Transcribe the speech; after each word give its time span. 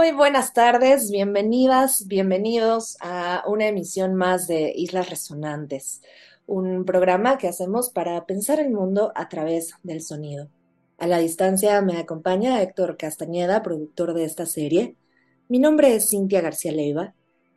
Muy 0.00 0.12
buenas 0.12 0.54
tardes, 0.54 1.10
bienvenidas, 1.10 2.06
bienvenidos 2.06 2.96
a 3.02 3.44
una 3.46 3.66
emisión 3.66 4.14
más 4.14 4.46
de 4.46 4.72
Islas 4.74 5.10
Resonantes, 5.10 6.00
un 6.46 6.86
programa 6.86 7.36
que 7.36 7.48
hacemos 7.48 7.90
para 7.90 8.24
pensar 8.24 8.60
el 8.60 8.70
mundo 8.70 9.12
a 9.14 9.28
través 9.28 9.74
del 9.82 10.00
sonido. 10.00 10.48
A 10.96 11.06
la 11.06 11.18
distancia 11.18 11.82
me 11.82 11.98
acompaña 11.98 12.62
Héctor 12.62 12.96
Castañeda, 12.96 13.62
productor 13.62 14.14
de 14.14 14.24
esta 14.24 14.46
serie. 14.46 14.96
Mi 15.48 15.58
nombre 15.58 15.94
es 15.94 16.08
Cintia 16.08 16.40
García 16.40 16.72
Leiva 16.72 17.12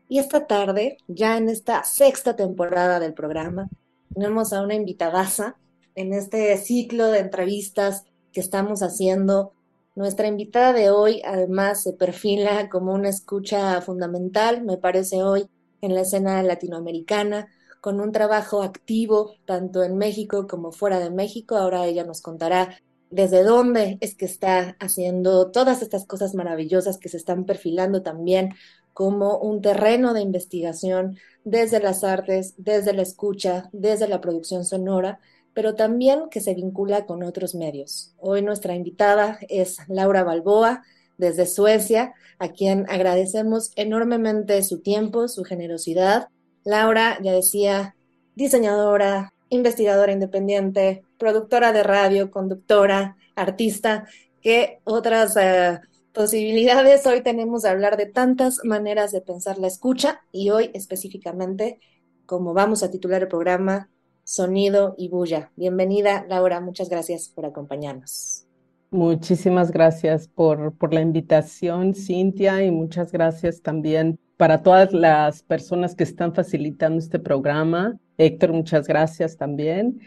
y 0.09 0.19
esta 0.19 0.45
tarde, 0.45 0.97
ya 1.07 1.37
en 1.37 1.47
esta 1.47 1.85
sexta 1.85 2.35
temporada 2.35 2.99
del 2.99 3.13
programa, 3.13 3.69
tenemos 4.13 4.51
a 4.51 4.63
una 4.63 4.75
invitadaza 4.75 5.55
en 5.95 6.13
este 6.13 6.57
ciclo 6.57 7.07
de 7.07 7.19
entrevistas 7.19 8.03
que 8.33 8.41
estamos 8.41 8.83
haciendo 8.83 9.53
nuestra 9.95 10.27
invitada 10.27 10.73
de 10.73 10.89
hoy 10.89 11.21
además 11.25 11.83
se 11.83 11.93
perfila 11.93 12.69
como 12.69 12.93
una 12.93 13.09
escucha 13.09 13.79
fundamental, 13.81 14.63
me 14.63 14.77
parece 14.77 15.23
hoy, 15.23 15.47
en 15.81 15.93
la 15.93 16.01
escena 16.01 16.41
latinoamericana, 16.43 17.47
con 17.81 17.99
un 17.99 18.11
trabajo 18.11 18.63
activo 18.63 19.33
tanto 19.45 19.83
en 19.83 19.97
México 19.97 20.47
como 20.47 20.71
fuera 20.71 20.99
de 20.99 21.09
México. 21.09 21.57
Ahora 21.57 21.85
ella 21.85 22.05
nos 22.05 22.21
contará 22.21 22.77
desde 23.09 23.43
dónde 23.43 23.97
es 23.99 24.15
que 24.15 24.25
está 24.25 24.77
haciendo 24.79 25.51
todas 25.51 25.81
estas 25.81 26.05
cosas 26.07 26.33
maravillosas 26.33 26.97
que 26.97 27.09
se 27.09 27.17
están 27.17 27.45
perfilando 27.45 28.01
también 28.01 28.55
como 28.93 29.37
un 29.37 29.61
terreno 29.61 30.13
de 30.13 30.21
investigación 30.21 31.17
desde 31.43 31.79
las 31.79 32.03
artes, 32.03 32.53
desde 32.57 32.93
la 32.93 33.01
escucha, 33.01 33.69
desde 33.73 34.07
la 34.07 34.21
producción 34.21 34.63
sonora 34.63 35.19
pero 35.53 35.75
también 35.75 36.29
que 36.29 36.41
se 36.41 36.55
vincula 36.55 37.05
con 37.05 37.23
otros 37.23 37.55
medios. 37.55 38.13
Hoy 38.17 38.41
nuestra 38.41 38.75
invitada 38.75 39.39
es 39.49 39.77
Laura 39.87 40.23
Balboa 40.23 40.83
desde 41.17 41.45
Suecia, 41.45 42.13
a 42.39 42.49
quien 42.49 42.85
agradecemos 42.89 43.71
enormemente 43.75 44.61
su 44.63 44.81
tiempo, 44.81 45.27
su 45.27 45.43
generosidad. 45.43 46.27
Laura, 46.63 47.17
ya 47.21 47.33
decía, 47.33 47.95
diseñadora, 48.35 49.33
investigadora 49.49 50.11
independiente, 50.11 51.03
productora 51.17 51.71
de 51.71 51.83
radio, 51.83 52.31
conductora, 52.31 53.17
artista, 53.35 54.07
¿qué 54.41 54.79
otras 54.83 55.37
eh, 55.37 55.79
posibilidades 56.13 57.05
hoy 57.05 57.21
tenemos 57.21 57.63
de 57.63 57.69
hablar 57.69 57.97
de 57.97 58.05
tantas 58.05 58.59
maneras 58.63 59.11
de 59.11 59.21
pensar 59.21 59.57
la 59.57 59.67
escucha 59.67 60.21
y 60.31 60.49
hoy 60.49 60.71
específicamente, 60.73 61.79
como 62.25 62.53
vamos 62.53 62.83
a 62.83 62.91
titular 62.91 63.21
el 63.21 63.27
programa, 63.27 63.89
sonido 64.23 64.95
y 64.97 65.09
bulla. 65.09 65.51
Bienvenida, 65.55 66.25
Laura, 66.27 66.59
muchas 66.61 66.89
gracias 66.89 67.29
por 67.29 67.45
acompañarnos. 67.45 68.45
Muchísimas 68.91 69.71
gracias 69.71 70.27
por, 70.27 70.73
por 70.73 70.93
la 70.93 71.01
invitación, 71.01 71.95
Cintia, 71.95 72.63
y 72.63 72.71
muchas 72.71 73.11
gracias 73.11 73.61
también 73.61 74.19
para 74.37 74.61
todas 74.61 74.93
las 74.93 75.41
personas 75.43 75.95
que 75.95 76.03
están 76.03 76.33
facilitando 76.33 76.99
este 76.99 77.19
programa. 77.19 77.97
Héctor, 78.17 78.53
muchas 78.53 78.87
gracias 78.87 79.37
también. 79.37 79.99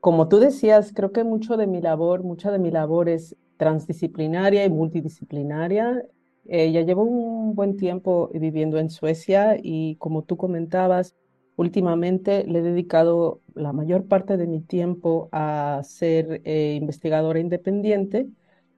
Como 0.00 0.28
tú 0.28 0.38
decías, 0.38 0.92
creo 0.94 1.10
que 1.10 1.24
mucho 1.24 1.56
de 1.56 1.66
mi 1.66 1.80
labor, 1.80 2.22
mucha 2.22 2.50
de 2.52 2.58
mi 2.58 2.70
labor 2.70 3.08
es 3.08 3.34
transdisciplinaria 3.56 4.64
y 4.64 4.70
multidisciplinaria. 4.70 6.04
Eh, 6.44 6.70
ya 6.70 6.82
llevo 6.82 7.02
un 7.02 7.54
buen 7.54 7.76
tiempo 7.76 8.30
viviendo 8.32 8.78
en 8.78 8.90
Suecia 8.90 9.56
y 9.60 9.96
como 9.96 10.22
tú 10.22 10.36
comentabas, 10.36 11.14
Últimamente 11.58 12.44
le 12.44 12.60
he 12.60 12.62
dedicado 12.62 13.40
la 13.54 13.72
mayor 13.72 14.06
parte 14.06 14.36
de 14.36 14.46
mi 14.46 14.60
tiempo 14.60 15.28
a 15.32 15.80
ser 15.82 16.40
eh, 16.44 16.76
investigadora 16.80 17.40
independiente 17.40 18.28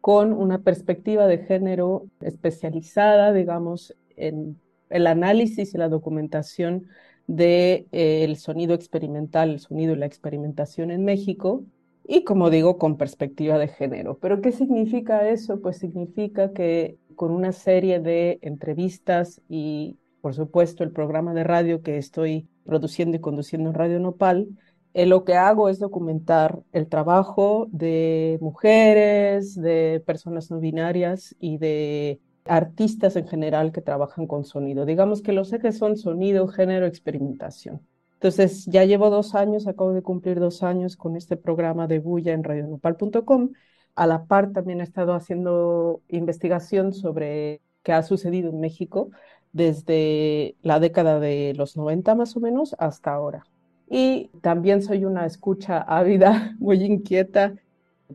con 0.00 0.32
una 0.32 0.62
perspectiva 0.62 1.26
de 1.26 1.44
género 1.44 2.06
especializada, 2.22 3.34
digamos, 3.34 3.94
en 4.16 4.58
el 4.88 5.06
análisis 5.08 5.74
y 5.74 5.76
la 5.76 5.90
documentación 5.90 6.86
del 7.26 7.36
de, 7.36 7.86
eh, 7.92 8.34
sonido 8.36 8.72
experimental, 8.72 9.50
el 9.50 9.60
sonido 9.60 9.92
y 9.92 9.96
la 9.96 10.06
experimentación 10.06 10.90
en 10.90 11.04
México, 11.04 11.66
y 12.02 12.24
como 12.24 12.48
digo, 12.48 12.78
con 12.78 12.96
perspectiva 12.96 13.58
de 13.58 13.68
género. 13.68 14.16
¿Pero 14.16 14.40
qué 14.40 14.52
significa 14.52 15.28
eso? 15.28 15.60
Pues 15.60 15.76
significa 15.76 16.54
que 16.54 16.96
con 17.14 17.30
una 17.30 17.52
serie 17.52 18.00
de 18.00 18.38
entrevistas 18.40 19.42
y, 19.50 19.98
por 20.22 20.32
supuesto, 20.32 20.82
el 20.82 20.92
programa 20.92 21.34
de 21.34 21.44
radio 21.44 21.82
que 21.82 21.98
estoy 21.98 22.48
produciendo 22.70 23.16
y 23.16 23.20
conduciendo 23.20 23.68
en 23.68 23.74
Radio 23.74 23.98
Nopal, 23.98 24.46
eh, 24.94 25.04
lo 25.04 25.24
que 25.24 25.34
hago 25.34 25.68
es 25.68 25.80
documentar 25.80 26.60
el 26.70 26.86
trabajo 26.86 27.66
de 27.72 28.38
mujeres, 28.40 29.56
de 29.56 30.00
personas 30.06 30.52
no 30.52 30.60
binarias 30.60 31.34
y 31.40 31.58
de 31.58 32.20
artistas 32.44 33.16
en 33.16 33.26
general 33.26 33.72
que 33.72 33.82
trabajan 33.82 34.28
con 34.28 34.44
sonido. 34.44 34.86
Digamos 34.86 35.20
que 35.20 35.32
los 35.32 35.52
ejes 35.52 35.78
son 35.78 35.96
sonido, 35.96 36.46
género, 36.46 36.86
experimentación. 36.86 37.80
Entonces, 38.14 38.66
ya 38.66 38.84
llevo 38.84 39.10
dos 39.10 39.34
años, 39.34 39.66
acabo 39.66 39.92
de 39.92 40.02
cumplir 40.02 40.38
dos 40.38 40.62
años 40.62 40.96
con 40.96 41.16
este 41.16 41.36
programa 41.36 41.88
de 41.88 41.98
Bulla 41.98 42.32
en 42.32 42.44
radionopal.com. 42.44 43.50
A 43.96 44.06
la 44.06 44.26
par 44.26 44.52
también 44.52 44.80
he 44.80 44.84
estado 44.84 45.14
haciendo 45.14 46.02
investigación 46.08 46.92
sobre 46.92 47.62
qué 47.82 47.92
ha 47.92 48.04
sucedido 48.04 48.50
en 48.50 48.60
México 48.60 49.10
desde 49.52 50.54
la 50.62 50.80
década 50.80 51.20
de 51.20 51.54
los 51.56 51.76
90 51.76 52.14
más 52.14 52.36
o 52.36 52.40
menos 52.40 52.74
hasta 52.78 53.12
ahora. 53.12 53.44
Y 53.88 54.30
también 54.40 54.82
soy 54.82 55.04
una 55.04 55.26
escucha 55.26 55.80
ávida, 55.80 56.54
muy 56.60 56.82
inquieta. 56.84 57.54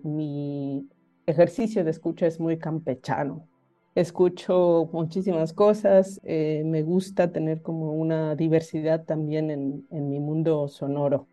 Mi 0.03 0.87
ejercicio 1.25 1.83
de 1.83 1.91
escucha 1.91 2.27
es 2.27 2.39
muy 2.39 2.57
campechano. 2.57 3.47
Escucho 3.93 4.89
muchísimas 4.91 5.53
cosas, 5.53 6.19
eh, 6.23 6.63
me 6.65 6.83
gusta 6.83 7.31
tener 7.31 7.61
como 7.61 7.93
una 7.93 8.35
diversidad 8.35 9.05
también 9.05 9.49
en, 9.51 9.87
en, 9.89 10.09
mi 10.09 10.19
mundo 10.19 10.67
sonoro. 10.67 11.27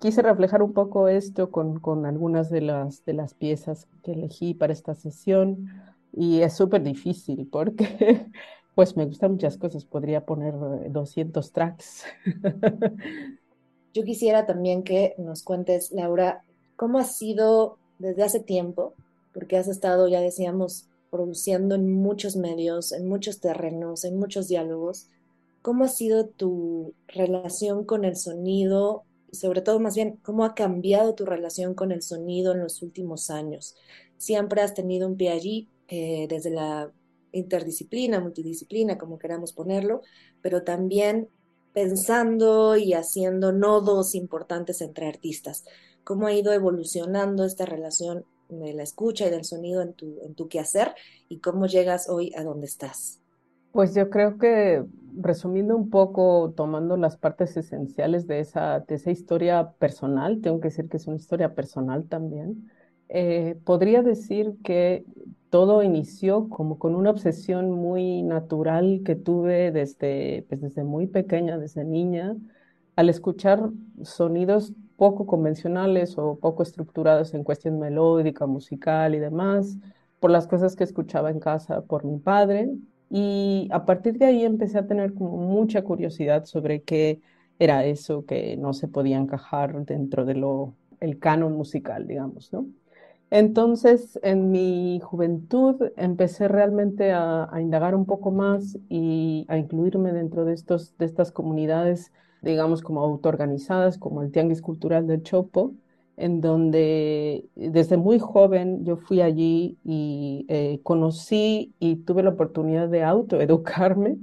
Quise 0.00 0.22
reflejar 0.22 0.62
un 0.62 0.72
poco 0.72 1.06
esto 1.06 1.52
con, 1.52 1.78
con 1.78 2.06
algunas 2.06 2.50
de 2.50 2.60
las, 2.60 3.04
de 3.04 3.12
las 3.12 3.34
piezas 3.34 3.86
que 4.02 4.12
elegí 4.12 4.54
para 4.54 4.72
esta 4.72 4.96
sesión 4.96 5.68
y 6.12 6.40
es 6.40 6.54
súper 6.54 6.82
difícil 6.82 7.48
porque 7.50 8.26
pues 8.78 8.96
me 8.96 9.06
gustan 9.06 9.32
muchas 9.32 9.58
cosas, 9.58 9.84
podría 9.84 10.24
poner 10.24 10.54
200 10.92 11.44
eh, 11.44 11.50
tracks. 11.52 12.04
Yo 13.92 14.04
quisiera 14.04 14.46
también 14.46 14.84
que 14.84 15.16
nos 15.18 15.42
cuentes, 15.42 15.90
Laura, 15.90 16.44
cómo 16.76 17.00
ha 17.00 17.04
sido 17.04 17.78
desde 17.98 18.22
hace 18.22 18.38
tiempo, 18.38 18.94
porque 19.34 19.56
has 19.56 19.66
estado, 19.66 20.06
ya 20.06 20.20
decíamos, 20.20 20.86
produciendo 21.10 21.74
en 21.74 21.92
muchos 21.92 22.36
medios, 22.36 22.92
en 22.92 23.08
muchos 23.08 23.40
terrenos, 23.40 24.04
en 24.04 24.16
muchos 24.16 24.46
diálogos. 24.46 25.08
¿Cómo 25.60 25.82
ha 25.82 25.88
sido 25.88 26.28
tu 26.28 26.94
relación 27.08 27.84
con 27.84 28.04
el 28.04 28.14
sonido? 28.14 29.02
Y 29.32 29.38
sobre 29.38 29.60
todo, 29.60 29.80
más 29.80 29.96
bien, 29.96 30.20
¿cómo 30.22 30.44
ha 30.44 30.54
cambiado 30.54 31.16
tu 31.16 31.26
relación 31.26 31.74
con 31.74 31.90
el 31.90 32.02
sonido 32.02 32.52
en 32.52 32.60
los 32.60 32.80
últimos 32.80 33.28
años? 33.28 33.74
Siempre 34.18 34.62
has 34.62 34.74
tenido 34.74 35.08
un 35.08 35.16
pie 35.16 35.30
allí, 35.30 35.68
eh, 35.88 36.28
desde 36.28 36.50
la 36.50 36.92
interdisciplina, 37.32 38.20
multidisciplina, 38.20 38.98
como 38.98 39.18
queramos 39.18 39.52
ponerlo, 39.52 40.02
pero 40.42 40.62
también 40.62 41.28
pensando 41.72 42.76
y 42.76 42.94
haciendo 42.94 43.52
nodos 43.52 44.14
importantes 44.14 44.80
entre 44.80 45.06
artistas. 45.06 45.64
¿Cómo 46.04 46.26
ha 46.26 46.32
ido 46.32 46.52
evolucionando 46.52 47.44
esta 47.44 47.66
relación 47.66 48.24
de 48.48 48.72
la 48.72 48.82
escucha 48.82 49.26
y 49.26 49.30
del 49.30 49.44
sonido 49.44 49.82
en 49.82 49.92
tu, 49.92 50.18
en 50.22 50.34
tu 50.34 50.48
quehacer 50.48 50.94
y 51.28 51.38
cómo 51.38 51.66
llegas 51.66 52.08
hoy 52.08 52.32
a 52.36 52.42
donde 52.42 52.66
estás? 52.66 53.20
Pues 53.72 53.94
yo 53.94 54.08
creo 54.08 54.38
que 54.38 54.84
resumiendo 55.20 55.76
un 55.76 55.90
poco, 55.90 56.52
tomando 56.56 56.96
las 56.96 57.16
partes 57.16 57.56
esenciales 57.56 58.26
de 58.26 58.40
esa, 58.40 58.80
de 58.80 58.94
esa 58.94 59.10
historia 59.10 59.72
personal, 59.78 60.40
tengo 60.40 60.60
que 60.60 60.68
decir 60.68 60.88
que 60.88 60.96
es 60.96 61.06
una 61.06 61.16
historia 61.16 61.54
personal 61.54 62.08
también, 62.08 62.70
eh, 63.08 63.56
podría 63.64 64.02
decir 64.02 64.56
que 64.62 65.04
todo 65.50 65.82
inició 65.82 66.48
como 66.48 66.78
con 66.78 66.94
una 66.94 67.10
obsesión 67.10 67.70
muy 67.70 68.22
natural 68.22 69.02
que 69.04 69.16
tuve 69.16 69.72
desde, 69.72 70.44
pues 70.48 70.60
desde 70.60 70.84
muy 70.84 71.06
pequeña, 71.06 71.58
desde 71.58 71.84
niña, 71.84 72.36
al 72.96 73.08
escuchar 73.08 73.70
sonidos 74.02 74.72
poco 74.96 75.26
convencionales 75.26 76.18
o 76.18 76.38
poco 76.38 76.62
estructurados 76.62 77.34
en 77.34 77.44
cuestión 77.44 77.78
melódica, 77.78 78.46
musical 78.46 79.14
y 79.14 79.18
demás, 79.20 79.78
por 80.20 80.30
las 80.30 80.46
cosas 80.48 80.76
que 80.76 80.84
escuchaba 80.84 81.30
en 81.30 81.40
casa 81.40 81.82
por 81.82 82.04
mi 82.04 82.18
padre. 82.18 82.70
Y 83.10 83.68
a 83.72 83.84
partir 83.86 84.18
de 84.18 84.26
ahí 84.26 84.44
empecé 84.44 84.78
a 84.78 84.86
tener 84.86 85.14
como 85.14 85.36
mucha 85.38 85.82
curiosidad 85.82 86.44
sobre 86.44 86.82
qué 86.82 87.20
era 87.58 87.84
eso 87.84 88.24
que 88.26 88.56
no 88.56 88.72
se 88.74 88.88
podía 88.88 89.18
encajar 89.18 89.84
dentro 89.84 90.24
de 90.24 90.34
lo, 90.34 90.76
el 91.00 91.18
canon 91.18 91.54
musical, 91.56 92.06
digamos, 92.06 92.52
¿no? 92.52 92.66
Entonces, 93.30 94.18
en 94.22 94.50
mi 94.50 95.00
juventud 95.00 95.92
empecé 95.96 96.48
realmente 96.48 97.12
a, 97.12 97.50
indagar 97.60 97.94
un 97.94 98.06
poco 98.06 98.30
más 98.30 98.78
y 98.88 99.44
a 99.48 99.58
incluirme 99.58 100.12
dentro 100.12 100.44
de, 100.46 100.54
estos, 100.54 100.96
de 100.96 101.04
estas 101.04 101.30
comunidades, 101.30 102.10
digamos, 102.40 102.80
como 102.82 103.02
autoorganizadas, 103.02 103.98
como 103.98 104.22
el 104.22 104.30
Tianguis 104.32 104.62
Cultural 104.62 105.06
del 105.06 105.22
Chopo, 105.22 105.74
en 106.16 106.40
donde 106.40 107.48
desde 107.54 107.96
muy 107.98 108.18
joven 108.18 108.84
yo 108.84 108.96
fui 108.96 109.20
allí 109.20 109.78
y 109.84 110.46
eh, 110.48 110.80
conocí 110.82 111.74
y 111.78 111.96
tuve 111.96 112.22
la 112.22 112.30
oportunidad 112.30 112.88
de 112.88 113.04
autoeducarme. 113.04 114.16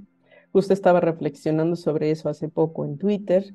Justo 0.51 0.73
estaba 0.73 0.99
reflexionando 0.99 1.75
sobre 1.75 2.11
eso 2.11 2.27
hace 2.29 2.49
poco 2.49 2.85
en 2.85 2.97
Twitter 2.97 3.53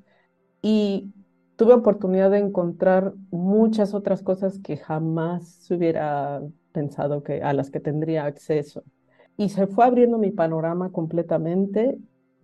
y 0.63 1.13
tuve 1.61 1.75
oportunidad 1.75 2.31
de 2.31 2.39
encontrar 2.39 3.13
muchas 3.31 3.93
otras 3.93 4.23
cosas 4.23 4.59
que 4.61 4.79
jamás 4.79 5.71
hubiera 5.71 6.41
pensado 6.73 7.23
que 7.23 7.43
a 7.43 7.53
las 7.53 7.71
que 7.71 7.81
tendría 7.81 8.25
acceso. 8.25 8.83
Y 9.37 9.51
se 9.51 9.67
fue 9.67 9.85
abriendo 9.85 10.17
mi 10.17 10.31
panorama 10.31 10.91
completamente 10.91 11.99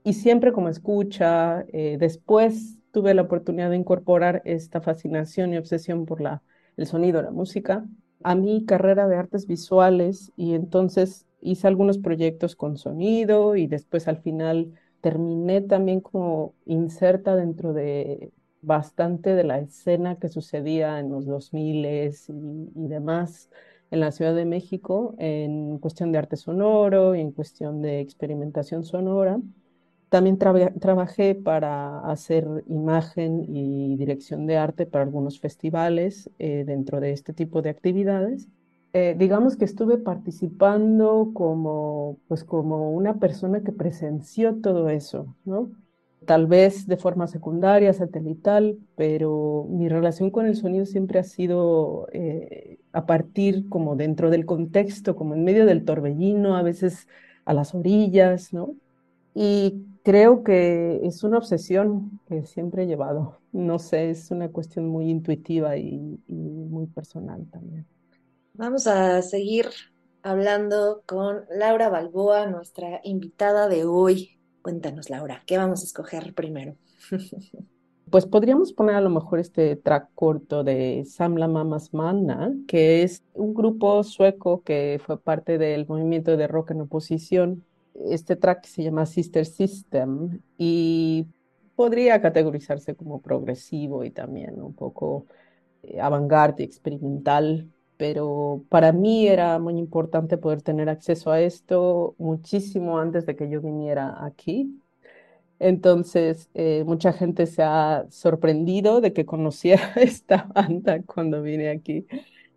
y 0.05 0.13
siempre 0.13 0.53
como 0.53 0.69
escucha, 0.69 1.65
eh, 1.73 1.97
después 1.99 2.77
tuve 2.91 3.15
la 3.15 3.23
oportunidad 3.23 3.71
de 3.71 3.77
incorporar 3.77 4.43
esta 4.45 4.83
fascinación 4.83 5.55
y 5.55 5.57
obsesión 5.57 6.05
por 6.05 6.21
la, 6.21 6.43
el 6.77 6.85
sonido, 6.85 7.23
la 7.23 7.31
música, 7.31 7.87
a 8.23 8.35
mi 8.35 8.67
carrera 8.67 9.09
de 9.09 9.17
artes 9.17 9.47
visuales 9.47 10.31
y 10.37 10.53
entonces 10.53 11.25
hice 11.41 11.67
algunos 11.67 11.97
proyectos 11.97 12.55
con 12.55 12.77
sonido 12.77 13.57
y 13.57 13.67
después 13.67 14.09
al 14.09 14.19
final 14.19 14.75
terminé 15.01 15.63
también 15.63 16.03
como 16.03 16.53
inserta 16.67 17.35
dentro 17.35 17.73
de 17.73 18.31
bastante 18.67 19.35
de 19.35 19.45
la 19.45 19.61
escena 19.61 20.17
que 20.19 20.29
sucedía 20.29 20.99
en 21.01 21.11
los 21.11 21.27
2000 21.27 21.87
y, 21.87 22.11
y 22.85 22.89
demás 22.89 23.51
en 23.91 24.01
la 24.01 24.13
Ciudad 24.13 24.35
de 24.35 24.45
México 24.45 25.15
en 25.19 25.79
cuestión 25.79 26.13
de 26.13 26.19
arte 26.19 26.37
sonoro 26.37 27.15
y 27.15 27.21
en 27.21 27.33
cuestión 27.33 27.83
de 27.83 28.01
experimentación 28.01 28.85
sonora. 28.85 29.41
También 30.09 30.39
trabajé 30.39 31.35
para 31.35 32.01
hacer 32.11 32.47
imagen 32.69 33.45
y 33.49 33.97
dirección 33.97 34.47
de 34.47 34.57
arte 34.57 34.87
para 34.87 35.05
algunos 35.05 35.41
festivales 35.41 36.31
eh, 36.39 36.65
dentro 36.67 37.01
de 37.01 37.13
este 37.13 37.33
tipo 37.35 37.61
de 37.63 37.71
actividades. 37.71 38.49
Eh, 38.93 39.15
digamos 39.19 39.57
que 39.57 39.65
estuve 39.65 39.99
participando 39.99 41.33
como, 41.35 42.19
pues 42.29 42.45
como 42.45 42.93
una 42.93 43.19
persona 43.19 43.63
que 43.63 43.73
presenció 43.73 44.57
todo 44.61 44.89
eso, 44.91 45.37
¿no? 45.45 45.71
Tal 46.27 46.47
vez 46.47 46.87
de 46.87 46.97
forma 46.97 47.27
secundaria, 47.27 47.93
satelital, 47.93 48.79
pero 48.97 49.67
mi 49.71 49.89
relación 49.89 50.31
con 50.31 50.47
el 50.47 50.57
sonido 50.57 50.85
siempre 50.85 51.19
ha 51.19 51.25
sido 51.25 52.09
eh, 52.13 52.79
a 52.93 53.07
partir 53.07 53.69
como 53.69 53.97
dentro 53.97 54.31
del 54.31 54.45
contexto, 54.45 55.17
como 55.17 55.35
en 55.35 55.45
medio 55.45 55.65
del 55.65 55.85
torbellino, 55.85 56.57
a 56.57 56.63
veces 56.63 57.09
a 57.45 57.55
las 57.55 57.75
orillas, 57.75 58.53
¿no? 58.53 58.75
Y 59.35 59.85
creo 60.03 60.43
que 60.45 61.01
es 61.05 61.23
una 61.25 61.39
obsesión 61.39 62.21
que 62.27 62.45
siempre 62.45 62.83
he 62.83 62.87
llevado. 62.87 63.39
No 63.53 63.79
sé, 63.79 64.11
es 64.11 64.31
una 64.31 64.49
cuestión 64.49 64.89
muy 64.89 65.09
intuitiva 65.11 65.77
y, 65.77 66.21
y 66.27 66.35
muy 66.35 66.87
personal 66.87 67.47
también. 67.51 67.87
Vamos 68.55 68.87
a 68.87 69.23
seguir 69.23 69.67
hablando 70.23 71.03
con 71.07 71.45
Laura 71.51 71.89
Balboa, 71.89 72.47
nuestra 72.47 73.01
invitada 73.05 73.69
de 73.69 73.85
hoy. 73.85 74.36
Cuéntanos, 74.67 75.11
Laura, 75.11 75.45
¿qué 75.47 75.59
vamos 75.59 75.83
a 75.83 75.85
escoger 75.85 76.35
primero? 76.35 76.75
Pues 78.11 78.27
podríamos 78.27 78.73
poner 78.73 78.97
a 78.97 79.01
lo 79.01 79.11
mejor 79.11 79.39
este 79.39 79.77
track 79.77 80.11
corto 80.15 80.65
de 80.65 81.05
Samla 81.05 81.47
Mamas 81.47 81.93
Manna, 81.93 82.53
que 82.67 83.03
es 83.03 83.23
un 83.35 83.53
grupo 83.53 84.03
sueco 84.03 84.63
que 84.63 85.01
fue 85.05 85.21
parte 85.21 85.59
del 85.59 85.87
movimiento 85.87 86.37
de 86.37 86.47
rock 86.47 86.71
en 86.73 86.83
oposición. 86.83 87.65
Este 87.95 88.35
track 88.37 88.65
se 88.65 88.85
llama 88.85 89.07
Sister 89.07 89.45
System 89.45 90.41
y 90.57 91.27
podría 91.75 92.21
categorizarse 92.21 92.95
como 92.95 93.21
progresivo 93.21 94.05
y 94.05 94.11
también 94.11 94.63
un 94.63 94.75
poco 94.75 95.27
eh, 95.83 96.01
avant-garde, 96.01 96.63
experimental, 96.63 97.69
pero 97.97 98.65
para 98.69 98.93
mí 98.93 99.27
era 99.27 99.59
muy 99.59 99.79
importante 99.79 100.37
poder 100.39 100.63
tener 100.63 100.89
acceso 100.89 101.31
a 101.31 101.41
esto 101.41 102.15
muchísimo 102.19 102.99
antes 102.99 103.27
de 103.27 103.37
que 103.37 103.49
yo 103.49 103.61
viniera 103.61 104.25
aquí. 104.25 104.81
Entonces, 105.59 106.51
eh, 106.55 106.85
mucha 106.87 107.13
gente 107.13 107.47
se 107.47 107.63
ha 107.63 108.07
sorprendido 108.11 109.01
de 109.01 109.13
que 109.13 109.25
conociera 109.25 109.93
esta 109.97 110.49
banda 110.55 111.03
cuando 111.03 111.43
vine 111.43 111.71
aquí. 111.71 112.07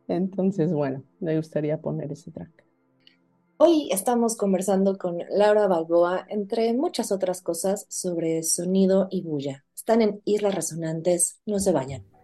Entonces, 0.08 0.74
bueno, 0.74 1.04
me 1.20 1.38
gustaría 1.38 1.78
poner 1.80 2.12
ese 2.12 2.32
track. 2.32 2.66
Hoy 3.58 3.90
estamos 3.92 4.38
conversando 4.38 4.98
con 4.98 5.18
Laura 5.30 5.68
Balboa, 5.68 6.26
entre 6.30 6.74
muchas 6.74 7.12
otras 7.12 7.42
cosas, 7.42 7.86
sobre 7.90 8.42
sonido 8.44 9.08
y 9.12 9.22
bulla. 9.22 9.66
Están 9.76 10.02
en 10.02 10.22
Islas 10.24 10.56
Resonantes, 10.56 11.42
no 11.46 11.60
se 11.60 11.74
vayan. 11.74 12.19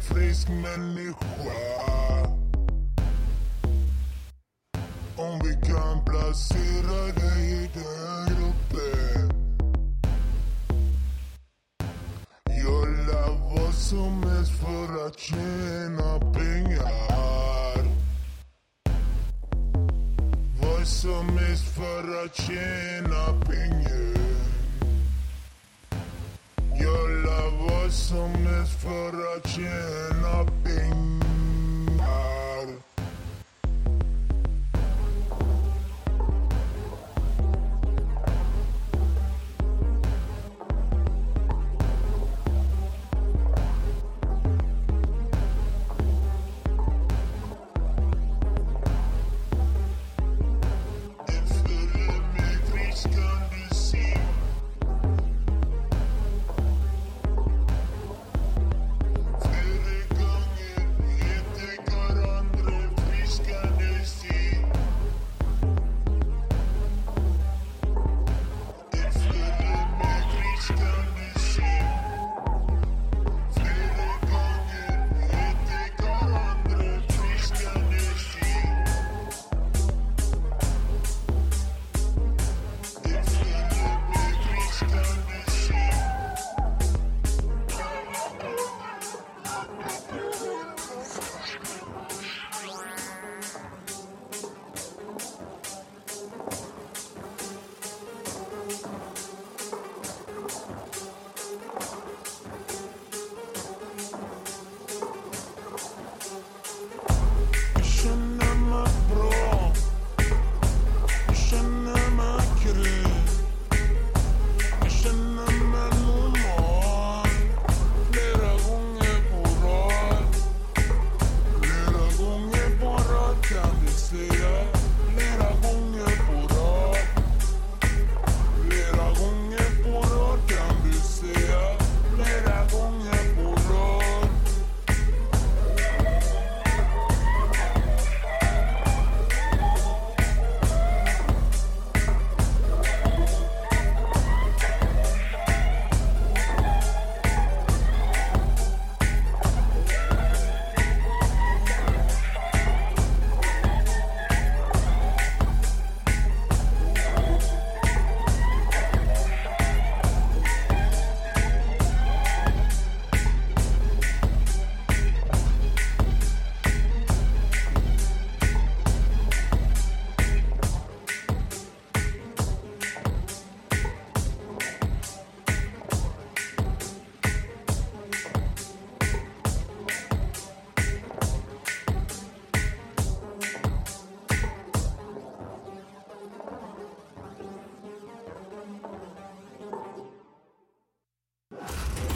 Frisk 0.00 0.48
människa. 0.48 1.14
Om 5.16 5.40
vi 5.44 5.66
kan 5.68 6.04
placera 6.04 7.12
dig 7.12 7.52
i 7.52 7.70
den 7.74 8.26
gruppen. 8.26 9.30
Som 13.90 14.22
helst 14.22 14.52
för 14.60 15.06
att 15.06 15.18
tjäna 15.18 16.32
pengar. 16.32 17.84
Vad 20.62 20.86
som 20.86 21.38
helst 21.38 21.74
för 21.74 22.24
att 22.24 22.36
tjäna 22.36 23.40
pengar. 23.46 24.19
som 27.90 28.32
ett 28.32 28.68
förra 28.82 29.48
tjäna 29.48 30.44
pengar 30.64 31.09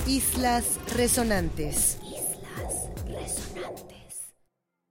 Islas 0.07 0.79
Resonantes. 0.99 1.99
Islas 2.03 2.91
Resonantes. 3.07 4.35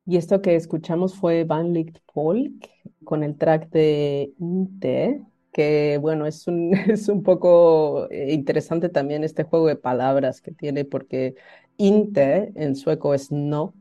Y 0.07 0.17
esto 0.17 0.41
que 0.41 0.55
escuchamos 0.55 1.13
fue 1.13 1.43
Van 1.43 1.71
Licht 1.71 1.99
Folk 2.11 2.67
con 3.03 3.21
el 3.21 3.37
track 3.37 3.69
de 3.69 4.33
Inte, 4.39 5.21
que 5.51 5.99
bueno, 6.01 6.25
es 6.25 6.47
un, 6.47 6.73
es 6.89 7.09
un 7.09 7.21
poco 7.21 8.09
eh, 8.09 8.33
interesante 8.33 8.89
también 8.89 9.23
este 9.23 9.43
juego 9.43 9.67
de 9.67 9.75
palabras 9.75 10.41
que 10.41 10.51
tiene, 10.51 10.83
porque 10.83 11.35
Inte 11.77 12.51
en 12.55 12.75
sueco 12.75 13.13
es 13.13 13.31
no. 13.31 13.75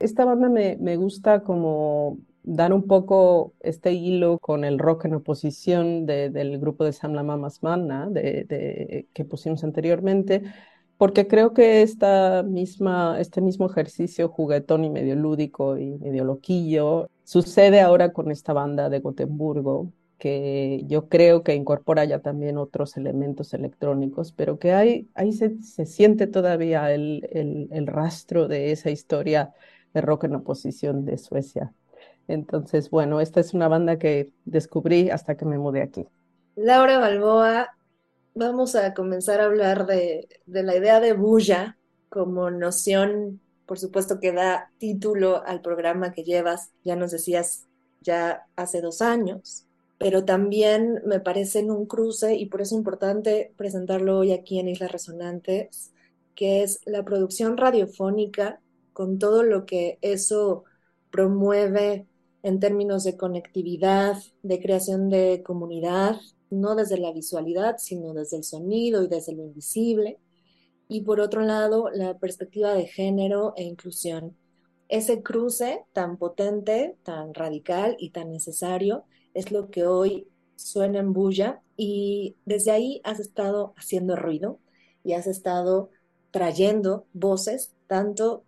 Esta 0.00 0.24
banda 0.24 0.48
me, 0.48 0.76
me 0.80 0.96
gusta 0.96 1.44
como 1.44 2.18
dar 2.42 2.72
un 2.72 2.88
poco 2.88 3.54
este 3.60 3.92
hilo 3.92 4.38
con 4.40 4.64
el 4.64 4.80
rock 4.80 5.04
en 5.04 5.14
oposición 5.14 6.06
del 6.06 6.58
grupo 6.58 6.84
de 6.84 6.92
Sam 6.92 7.12
Mamas 7.12 7.62
Manna 7.62 8.08
de, 8.10 8.44
de, 8.48 9.06
que 9.12 9.24
pusimos 9.24 9.62
anteriormente, 9.62 10.42
porque 11.02 11.26
creo 11.26 11.52
que 11.52 11.82
esta 11.82 12.44
misma, 12.44 13.18
este 13.18 13.40
mismo 13.40 13.68
ejercicio 13.68 14.28
juguetón 14.28 14.84
y 14.84 14.88
medio 14.88 15.16
lúdico 15.16 15.76
y 15.76 15.98
medio 15.98 16.22
loquillo 16.22 17.10
sucede 17.24 17.80
ahora 17.80 18.12
con 18.12 18.30
esta 18.30 18.52
banda 18.52 18.88
de 18.88 19.00
Gotemburgo, 19.00 19.90
que 20.18 20.84
yo 20.86 21.08
creo 21.08 21.42
que 21.42 21.56
incorpora 21.56 22.04
ya 22.04 22.20
también 22.20 22.56
otros 22.56 22.96
elementos 22.96 23.52
electrónicos, 23.52 24.30
pero 24.30 24.60
que 24.60 24.74
ahí 24.74 25.32
se, 25.32 25.60
se 25.60 25.86
siente 25.86 26.28
todavía 26.28 26.94
el, 26.94 27.28
el, 27.32 27.68
el, 27.72 27.88
rastro 27.88 28.46
de 28.46 28.70
esa 28.70 28.90
historia 28.90 29.52
de 29.94 30.02
rock 30.02 30.22
en 30.22 30.36
oposición 30.36 31.04
de 31.04 31.18
Suecia. 31.18 31.72
Entonces, 32.28 32.90
bueno, 32.90 33.20
esta 33.20 33.40
es 33.40 33.54
una 33.54 33.66
banda 33.66 33.98
que 33.98 34.30
descubrí 34.44 35.10
hasta 35.10 35.36
que 35.36 35.46
me 35.46 35.58
mudé 35.58 35.82
aquí. 35.82 36.06
Laura 36.54 36.98
Balboa 36.98 37.70
vamos 38.34 38.74
a 38.74 38.94
comenzar 38.94 39.40
a 39.40 39.46
hablar 39.46 39.86
de, 39.86 40.28
la 40.46 40.76
idea 40.76 41.00
de 41.00 41.12
bulla 41.12 41.78
como 42.08 42.50
noción, 42.50 43.40
por 43.66 43.78
supuesto 43.78 44.20
que 44.20 44.32
da 44.32 44.70
título 44.78 45.42
al 45.44 45.60
programa 45.60 46.12
que 46.12 46.24
llevas, 46.24 46.72
ya 46.84 46.96
nos 46.96 47.10
decías 47.10 47.66
ya 48.00 48.46
hace 48.56 48.80
dos 48.80 49.00
años, 49.00 49.66
pero 49.98 50.24
también 50.24 51.00
me 51.06 51.20
parece 51.20 51.60
en 51.60 51.70
un 51.70 51.86
cruce 51.86 52.34
y 52.34 52.46
por 52.46 52.60
eso 52.60 52.74
es 52.74 52.78
importante 52.78 53.52
presentarlo 53.56 54.18
hoy 54.18 54.32
aquí 54.32 54.58
en 54.58 54.68
Islas 54.68 54.92
Resonantes, 54.92 55.92
que 56.34 56.62
es 56.62 56.80
la 56.84 57.04
producción 57.04 57.56
radiofónica 57.56 58.60
con 58.92 59.18
todo 59.18 59.42
lo 59.42 59.64
que 59.64 59.98
eso 60.02 60.64
promueve 61.10 62.06
en 62.42 62.58
términos 62.58 63.04
de 63.04 63.16
conectividad, 63.16 64.16
de 64.42 64.60
creación 64.60 65.08
de 65.08 65.42
comunidad, 65.44 66.16
no 66.52 66.74
desde 66.74 66.98
la 66.98 67.12
visualidad, 67.12 67.78
sino 67.78 68.12
desde 68.12 68.36
el 68.36 68.44
sonido 68.44 69.02
y 69.02 69.08
desde 69.08 69.34
lo 69.34 69.42
invisible. 69.42 70.18
Y 70.88 71.00
por 71.02 71.20
otro 71.20 71.42
lado, 71.42 71.88
la 71.90 72.18
perspectiva 72.18 72.74
de 72.74 72.86
género 72.86 73.54
e 73.56 73.64
inclusión. 73.64 74.36
Ese 74.88 75.22
cruce 75.22 75.84
tan 75.92 76.18
potente, 76.18 76.96
tan 77.02 77.32
radical 77.32 77.96
y 77.98 78.10
tan 78.10 78.30
necesario 78.30 79.04
es 79.32 79.50
lo 79.50 79.70
que 79.70 79.86
hoy 79.86 80.28
suena 80.56 81.00
en 81.00 81.14
bulla 81.14 81.62
y 81.76 82.36
desde 82.44 82.72
ahí 82.72 83.00
has 83.04 83.18
estado 83.18 83.72
haciendo 83.76 84.16
ruido 84.16 84.60
y 85.02 85.14
has 85.14 85.26
estado 85.26 85.90
trayendo 86.30 87.06
voces, 87.14 87.74
tanto 87.86 88.44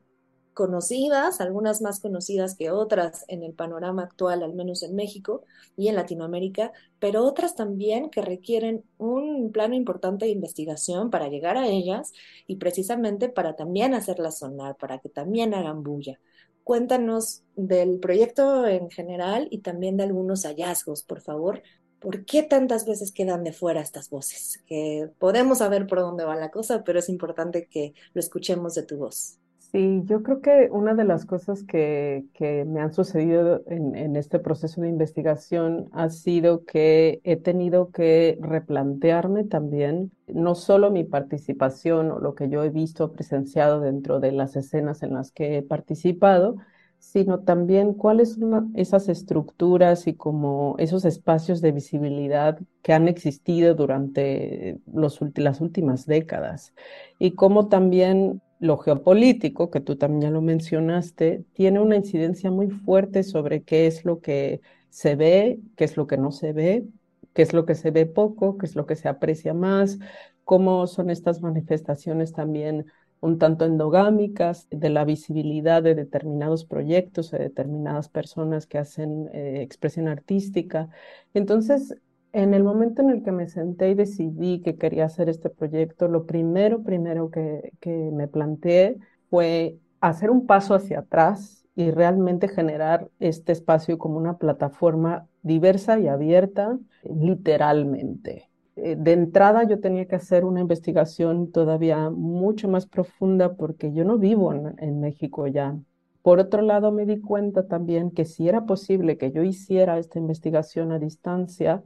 conocidas, 0.54 1.40
algunas 1.40 1.82
más 1.82 2.00
conocidas 2.00 2.56
que 2.56 2.70
otras 2.70 3.24
en 3.28 3.42
el 3.42 3.52
panorama 3.52 4.04
actual, 4.04 4.42
al 4.42 4.54
menos 4.54 4.82
en 4.82 4.94
México 4.94 5.42
y 5.76 5.88
en 5.88 5.96
Latinoamérica, 5.96 6.72
pero 6.98 7.24
otras 7.24 7.54
también 7.54 8.08
que 8.08 8.22
requieren 8.22 8.84
un 8.98 9.52
plano 9.52 9.74
importante 9.74 10.24
de 10.24 10.30
investigación 10.30 11.10
para 11.10 11.28
llegar 11.28 11.56
a 11.56 11.66
ellas 11.66 12.12
y 12.46 12.56
precisamente 12.56 13.28
para 13.28 13.56
también 13.56 13.94
hacerlas 13.94 14.38
sonar, 14.38 14.76
para 14.76 15.00
que 15.00 15.08
también 15.08 15.52
hagan 15.52 15.82
bulla. 15.82 16.18
Cuéntanos 16.62 17.42
del 17.56 17.98
proyecto 17.98 18.66
en 18.66 18.90
general 18.90 19.48
y 19.50 19.58
también 19.58 19.98
de 19.98 20.04
algunos 20.04 20.44
hallazgos, 20.44 21.02
por 21.02 21.20
favor. 21.20 21.62
¿Por 21.98 22.24
qué 22.24 22.42
tantas 22.42 22.86
veces 22.86 23.12
quedan 23.12 23.44
de 23.44 23.52
fuera 23.52 23.80
estas 23.80 24.10
voces? 24.10 24.62
Que 24.66 25.10
podemos 25.18 25.58
saber 25.58 25.86
por 25.86 26.00
dónde 26.00 26.24
va 26.24 26.36
la 26.36 26.50
cosa, 26.50 26.84
pero 26.84 26.98
es 26.98 27.08
importante 27.08 27.66
que 27.66 27.94
lo 28.12 28.20
escuchemos 28.20 28.74
de 28.74 28.82
tu 28.82 28.96
voz. 28.98 29.38
Sí, 29.74 30.02
yo 30.04 30.22
creo 30.22 30.40
que 30.40 30.68
una 30.70 30.94
de 30.94 31.02
las 31.02 31.26
cosas 31.26 31.64
que, 31.64 32.26
que 32.32 32.64
me 32.64 32.80
han 32.80 32.92
sucedido 32.92 33.64
en, 33.66 33.96
en, 33.96 34.14
este 34.14 34.38
proceso 34.38 34.80
de 34.80 34.88
investigación 34.88 35.88
ha 35.90 36.10
sido 36.10 36.64
que 36.64 37.20
he 37.24 37.34
tenido 37.36 37.90
que 37.90 38.38
replantearme 38.40 39.42
también 39.42 40.12
no 40.28 40.54
solo 40.54 40.92
mi 40.92 41.02
participación 41.02 42.12
o 42.12 42.20
lo 42.20 42.36
que 42.36 42.48
yo 42.48 42.62
he 42.62 42.70
visto 42.70 43.10
presenciado 43.10 43.80
dentro 43.80 44.20
de 44.20 44.30
las 44.30 44.54
escenas 44.54 45.02
en 45.02 45.14
las 45.14 45.32
que 45.32 45.56
he 45.56 45.62
participado, 45.62 46.54
sino 47.00 47.40
también 47.40 47.94
cuáles 47.94 48.34
son 48.34 48.70
esas 48.76 49.08
estructuras 49.08 50.06
y 50.06 50.14
como 50.14 50.76
esos 50.78 51.04
espacios 51.04 51.60
de 51.60 51.72
visibilidad 51.72 52.60
que 52.82 52.92
han 52.92 53.08
existido 53.08 53.74
durante 53.74 54.78
los, 54.86 55.18
las 55.34 55.60
últimas 55.60 56.06
décadas. 56.06 56.74
Y 57.18 57.32
cómo 57.32 57.66
también 57.66 58.40
lo 58.64 58.78
geopolítico, 58.78 59.70
que 59.70 59.80
tú 59.80 59.96
también 59.96 60.22
ya 60.22 60.30
lo 60.30 60.40
mencionaste, 60.40 61.44
tiene 61.52 61.80
una 61.80 61.96
incidencia 61.96 62.50
muy 62.50 62.70
fuerte 62.70 63.22
sobre 63.22 63.62
qué 63.62 63.86
es 63.86 64.06
lo 64.06 64.20
que 64.20 64.62
se 64.88 65.16
ve, 65.16 65.60
qué 65.76 65.84
es 65.84 65.98
lo 65.98 66.06
que 66.06 66.16
no 66.16 66.32
se 66.32 66.54
ve, 66.54 66.86
qué 67.34 67.42
es 67.42 67.52
lo 67.52 67.66
que 67.66 67.74
se 67.74 67.90
ve 67.90 68.06
poco, 68.06 68.56
qué 68.56 68.64
es 68.64 68.74
lo 68.74 68.86
que 68.86 68.96
se 68.96 69.08
aprecia 69.08 69.52
más, 69.52 69.98
cómo 70.44 70.86
son 70.86 71.10
estas 71.10 71.42
manifestaciones 71.42 72.32
también 72.32 72.86
un 73.20 73.38
tanto 73.38 73.66
endogámicas 73.66 74.66
de 74.70 74.88
la 74.88 75.04
visibilidad 75.04 75.82
de 75.82 75.94
determinados 75.94 76.64
proyectos, 76.64 77.32
de 77.32 77.38
determinadas 77.40 78.08
personas 78.08 78.66
que 78.66 78.78
hacen 78.78 79.28
eh, 79.34 79.60
expresión 79.62 80.08
artística. 80.08 80.88
Entonces, 81.34 81.96
en 82.34 82.52
el 82.52 82.64
momento 82.64 83.00
en 83.00 83.10
el 83.10 83.22
que 83.22 83.30
me 83.30 83.46
senté 83.46 83.90
y 83.90 83.94
decidí 83.94 84.60
que 84.60 84.76
quería 84.76 85.04
hacer 85.06 85.28
este 85.28 85.50
proyecto, 85.50 86.08
lo 86.08 86.26
primero, 86.26 86.82
primero 86.82 87.30
que, 87.30 87.72
que 87.80 88.10
me 88.12 88.26
planteé 88.26 88.98
fue 89.30 89.78
hacer 90.00 90.30
un 90.30 90.46
paso 90.46 90.74
hacia 90.74 90.98
atrás 90.98 91.64
y 91.76 91.92
realmente 91.92 92.48
generar 92.48 93.08
este 93.20 93.52
espacio 93.52 93.98
como 93.98 94.18
una 94.18 94.36
plataforma 94.38 95.28
diversa 95.42 96.00
y 96.00 96.08
abierta, 96.08 96.76
literalmente. 97.04 98.50
Eh, 98.74 98.96
de 98.98 99.12
entrada 99.12 99.62
yo 99.62 99.78
tenía 99.78 100.06
que 100.06 100.16
hacer 100.16 100.44
una 100.44 100.60
investigación 100.60 101.52
todavía 101.52 102.10
mucho 102.10 102.68
más 102.68 102.86
profunda 102.86 103.54
porque 103.54 103.92
yo 103.92 104.04
no 104.04 104.18
vivo 104.18 104.52
en, 104.52 104.74
en 104.78 104.98
México 105.00 105.46
ya. 105.46 105.76
Por 106.22 106.40
otro 106.40 106.62
lado, 106.62 106.90
me 106.90 107.06
di 107.06 107.20
cuenta 107.20 107.68
también 107.68 108.10
que 108.10 108.24
si 108.24 108.48
era 108.48 108.66
posible 108.66 109.18
que 109.18 109.30
yo 109.30 109.44
hiciera 109.44 109.98
esta 109.98 110.18
investigación 110.18 110.90
a 110.90 110.98
distancia, 110.98 111.84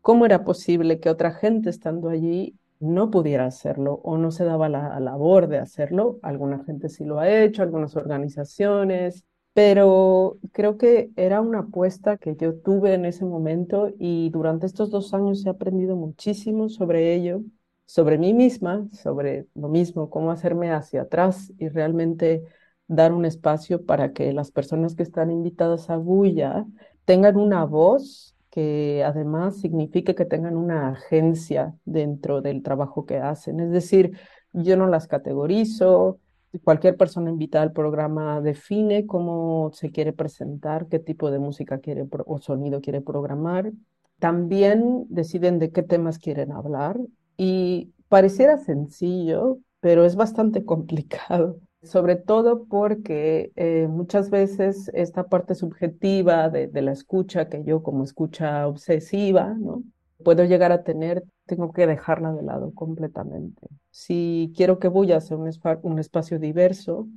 ¿cómo 0.00 0.26
era 0.26 0.44
posible 0.44 1.00
que 1.00 1.10
otra 1.10 1.32
gente 1.32 1.70
estando 1.70 2.08
allí 2.08 2.56
no 2.80 3.10
pudiera 3.10 3.46
hacerlo 3.46 4.00
o 4.04 4.16
no 4.18 4.30
se 4.30 4.44
daba 4.44 4.68
la 4.68 4.98
labor 5.00 5.48
de 5.48 5.58
hacerlo? 5.58 6.18
Alguna 6.22 6.64
gente 6.64 6.88
sí 6.88 7.04
lo 7.04 7.20
ha 7.20 7.28
hecho, 7.30 7.62
algunas 7.62 7.96
organizaciones, 7.96 9.24
pero 9.52 10.38
creo 10.52 10.78
que 10.78 11.10
era 11.16 11.40
una 11.40 11.60
apuesta 11.60 12.16
que 12.16 12.36
yo 12.36 12.54
tuve 12.54 12.94
en 12.94 13.04
ese 13.04 13.24
momento 13.24 13.90
y 13.98 14.30
durante 14.30 14.66
estos 14.66 14.90
dos 14.90 15.12
años 15.14 15.44
he 15.44 15.50
aprendido 15.50 15.96
muchísimo 15.96 16.68
sobre 16.68 17.14
ello, 17.14 17.42
sobre 17.86 18.18
mí 18.18 18.32
misma, 18.32 18.88
sobre 18.92 19.46
lo 19.54 19.68
mismo, 19.68 20.08
cómo 20.10 20.30
hacerme 20.30 20.70
hacia 20.72 21.02
atrás 21.02 21.52
y 21.58 21.68
realmente 21.68 22.44
dar 22.86 23.12
un 23.12 23.24
espacio 23.24 23.84
para 23.84 24.12
que 24.12 24.32
las 24.32 24.50
personas 24.50 24.94
que 24.94 25.02
están 25.02 25.30
invitadas 25.30 25.90
a 25.90 25.96
Bulla 25.96 26.66
tengan 27.04 27.36
una 27.36 27.64
voz 27.64 28.34
que 28.50 29.04
además 29.04 29.60
signifique 29.60 30.14
que 30.14 30.24
tengan 30.24 30.56
una 30.56 30.90
agencia 30.90 31.74
dentro 31.84 32.42
del 32.42 32.62
trabajo 32.62 33.06
que 33.06 33.18
hacen. 33.18 33.60
Es 33.60 33.70
decir, 33.70 34.18
yo 34.52 34.76
no 34.76 34.86
las 34.86 35.06
categorizo, 35.06 36.18
cualquier 36.64 36.96
persona 36.96 37.30
invitada 37.30 37.62
al 37.62 37.72
programa 37.72 38.40
define 38.40 39.06
cómo 39.06 39.70
se 39.72 39.90
quiere 39.90 40.12
presentar, 40.12 40.88
qué 40.88 40.98
tipo 40.98 41.30
de 41.30 41.38
música 41.38 41.78
quiere 41.78 42.06
o 42.26 42.38
sonido 42.38 42.80
quiere 42.80 43.00
programar. 43.00 43.72
También 44.18 45.06
deciden 45.08 45.58
de 45.58 45.70
qué 45.70 45.82
temas 45.82 46.18
quieren 46.18 46.52
hablar 46.52 46.98
y 47.36 47.92
pareciera 48.08 48.58
sencillo, 48.58 49.58
pero 49.80 50.04
es 50.04 50.16
bastante 50.16 50.64
complicado, 50.66 51.60
sobre 51.82 52.16
todo 52.16 52.64
porque 52.66 53.52
eh, 53.56 53.86
muchas 53.88 54.30
veces 54.30 54.90
esta 54.94 55.24
parte 55.24 55.54
subjetiva 55.54 56.50
de, 56.50 56.68
la 56.82 56.92
escucha, 56.92 57.48
que 57.48 57.64
yo 57.64 57.82
como 57.82 58.04
escucha 58.04 58.66
obsesiva, 58.66 59.54
¿no? 59.58 59.82
puedo 60.22 60.44
llegar 60.44 60.72
a 60.72 60.82
tener, 60.82 61.24
tengo 61.46 61.72
que 61.72 61.86
dejarla 61.86 62.32
de 62.32 62.42
lado 62.42 62.72
completamente. 62.74 63.68
Si 63.90 64.52
quiero 64.54 64.78
que 64.78 64.88
Bulla 64.88 65.20
sea 65.20 65.36
un, 65.38 65.50
un 65.82 65.98
espacio 65.98 66.38
diverso, 66.38 67.08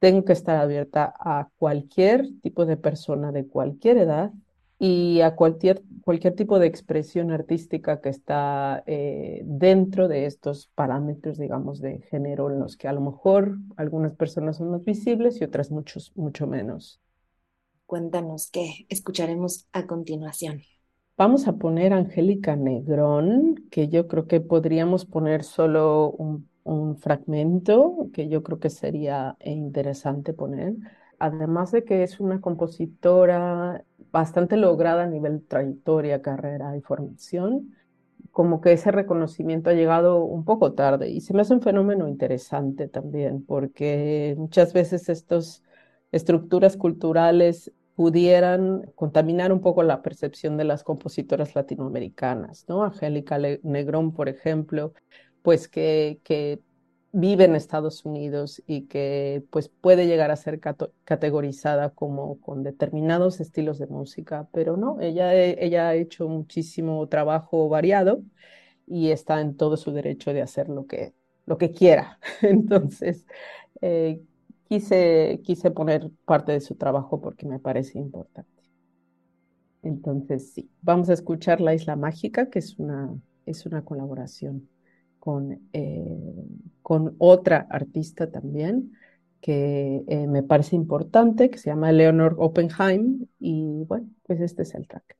tengo 0.00 0.24
que 0.24 0.32
estar 0.32 0.56
abierta 0.56 1.14
a 1.18 1.48
cualquier 1.58 2.26
tipo 2.42 2.66
de 2.66 2.76
persona 2.76 3.32
de 3.32 3.46
cualquier 3.46 3.98
edad 3.98 4.32
y 4.80 5.20
a 5.22 5.36
cualquier, 5.36 5.82
cualquier 6.04 6.34
tipo 6.36 6.58
de 6.58 6.66
expresión 6.66 7.32
artística 7.32 8.00
que 8.00 8.08
está 8.10 8.82
eh, 8.86 9.42
dentro 9.44 10.08
de 10.08 10.26
estos 10.26 10.68
parámetros, 10.74 11.38
digamos, 11.38 11.80
de 11.82 12.00
género 12.10 12.50
en 12.50 12.60
los 12.60 12.76
que 12.78 12.88
a 12.88 12.94
lo 12.94 13.02
mejor 13.02 13.58
algunas 13.76 14.14
personas 14.16 14.56
son 14.58 14.70
más 14.72 14.84
visibles 14.84 15.40
y 15.40 15.44
otras 15.44 15.70
muchos, 15.70 16.12
mucho 16.16 16.46
menos. 16.48 17.00
Cuéntanos 17.84 18.50
qué 18.50 18.86
escucharemos 18.88 19.66
a 19.72 19.86
continuación. 19.86 20.62
Vamos 21.16 21.46
a 21.48 21.52
poner 21.58 21.92
Angélica 21.92 22.56
Negrón, 22.56 23.56
que 23.70 23.88
yo 23.88 24.08
creo 24.08 24.26
que 24.26 24.40
podríamos 24.40 25.04
poner 25.04 25.44
solo 25.44 26.10
un, 26.12 26.48
un 26.64 26.96
fragmento, 26.96 28.08
que 28.14 28.28
yo 28.28 28.42
creo 28.42 28.58
que 28.58 28.70
sería 28.70 29.36
interesante 29.44 30.32
poner. 30.32 30.74
Además 31.20 31.70
de 31.70 31.84
que 31.84 32.02
es 32.02 32.18
una 32.18 32.40
compositora 32.40 33.84
bastante 34.10 34.56
lograda 34.56 35.04
a 35.04 35.06
nivel 35.06 35.46
trayectoria, 35.46 36.22
carrera 36.22 36.76
y 36.76 36.80
formación, 36.80 37.76
como 38.32 38.60
que 38.60 38.72
ese 38.72 38.90
reconocimiento 38.90 39.70
ha 39.70 39.74
llegado 39.74 40.24
un 40.24 40.44
poco 40.44 40.72
tarde 40.72 41.10
y 41.10 41.20
se 41.20 41.34
me 41.34 41.42
hace 41.42 41.54
un 41.54 41.60
fenómeno 41.62 42.08
interesante 42.08 42.88
también, 42.88 43.44
porque 43.44 44.34
muchas 44.38 44.72
veces 44.72 45.10
estas 45.10 45.62
estructuras 46.10 46.76
culturales 46.78 47.70
pudieran 47.94 48.90
contaminar 48.94 49.52
un 49.52 49.60
poco 49.60 49.82
la 49.82 50.00
percepción 50.00 50.56
de 50.56 50.64
las 50.64 50.84
compositoras 50.84 51.54
latinoamericanas, 51.54 52.64
¿no? 52.66 52.82
Angélica 52.82 53.38
Negrón, 53.62 54.14
por 54.14 54.30
ejemplo, 54.30 54.94
pues 55.42 55.68
que, 55.68 56.20
que 56.24 56.60
vive 57.12 57.44
en 57.44 57.56
Estados 57.56 58.04
Unidos 58.04 58.62
y 58.66 58.82
que 58.82 59.44
pues 59.50 59.68
puede 59.68 60.06
llegar 60.06 60.30
a 60.30 60.36
ser 60.36 60.60
categorizada 61.04 61.90
como 61.90 62.40
con 62.40 62.62
determinados 62.62 63.40
estilos 63.40 63.78
de 63.78 63.86
música, 63.88 64.48
pero 64.52 64.76
no, 64.76 65.00
ella, 65.00 65.34
ella 65.34 65.88
ha 65.88 65.94
hecho 65.94 66.28
muchísimo 66.28 67.06
trabajo 67.08 67.68
variado 67.68 68.22
y 68.86 69.10
está 69.10 69.40
en 69.40 69.56
todo 69.56 69.76
su 69.76 69.92
derecho 69.92 70.32
de 70.32 70.42
hacer 70.42 70.68
lo 70.68 70.86
que, 70.86 71.14
lo 71.46 71.58
que 71.58 71.72
quiera. 71.72 72.18
Entonces, 72.42 73.26
eh, 73.80 74.22
quise, 74.68 75.40
quise 75.44 75.70
poner 75.70 76.10
parte 76.24 76.52
de 76.52 76.60
su 76.60 76.76
trabajo 76.76 77.20
porque 77.20 77.46
me 77.46 77.58
parece 77.60 77.98
importante. 77.98 78.50
Entonces, 79.82 80.52
sí, 80.52 80.70
vamos 80.82 81.08
a 81.08 81.14
escuchar 81.14 81.60
La 81.60 81.74
Isla 81.74 81.96
Mágica, 81.96 82.50
que 82.50 82.58
es 82.58 82.78
una, 82.78 83.14
es 83.46 83.64
una 83.66 83.84
colaboración 83.84 84.68
con, 85.18 85.68
eh, 85.72 86.44
con 86.90 87.14
otra 87.18 87.68
artista 87.70 88.32
también, 88.32 88.94
que 89.40 90.02
eh, 90.08 90.26
me 90.26 90.42
parece 90.42 90.74
importante, 90.74 91.48
que 91.48 91.56
se 91.56 91.70
llama 91.70 91.92
Leonor 91.92 92.34
Oppenheim, 92.40 93.28
y 93.38 93.84
bueno, 93.86 94.10
pues 94.24 94.40
este 94.40 94.62
es 94.62 94.74
el 94.74 94.88
track. 94.88 95.19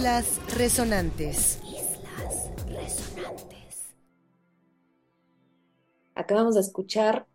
Islas 0.00 0.40
Resonantes. 0.56 1.60
Islas 1.62 2.50
Resonantes. 2.66 3.94
Acabamos 6.14 6.54
de 6.54 6.62
escuchar 6.62 7.26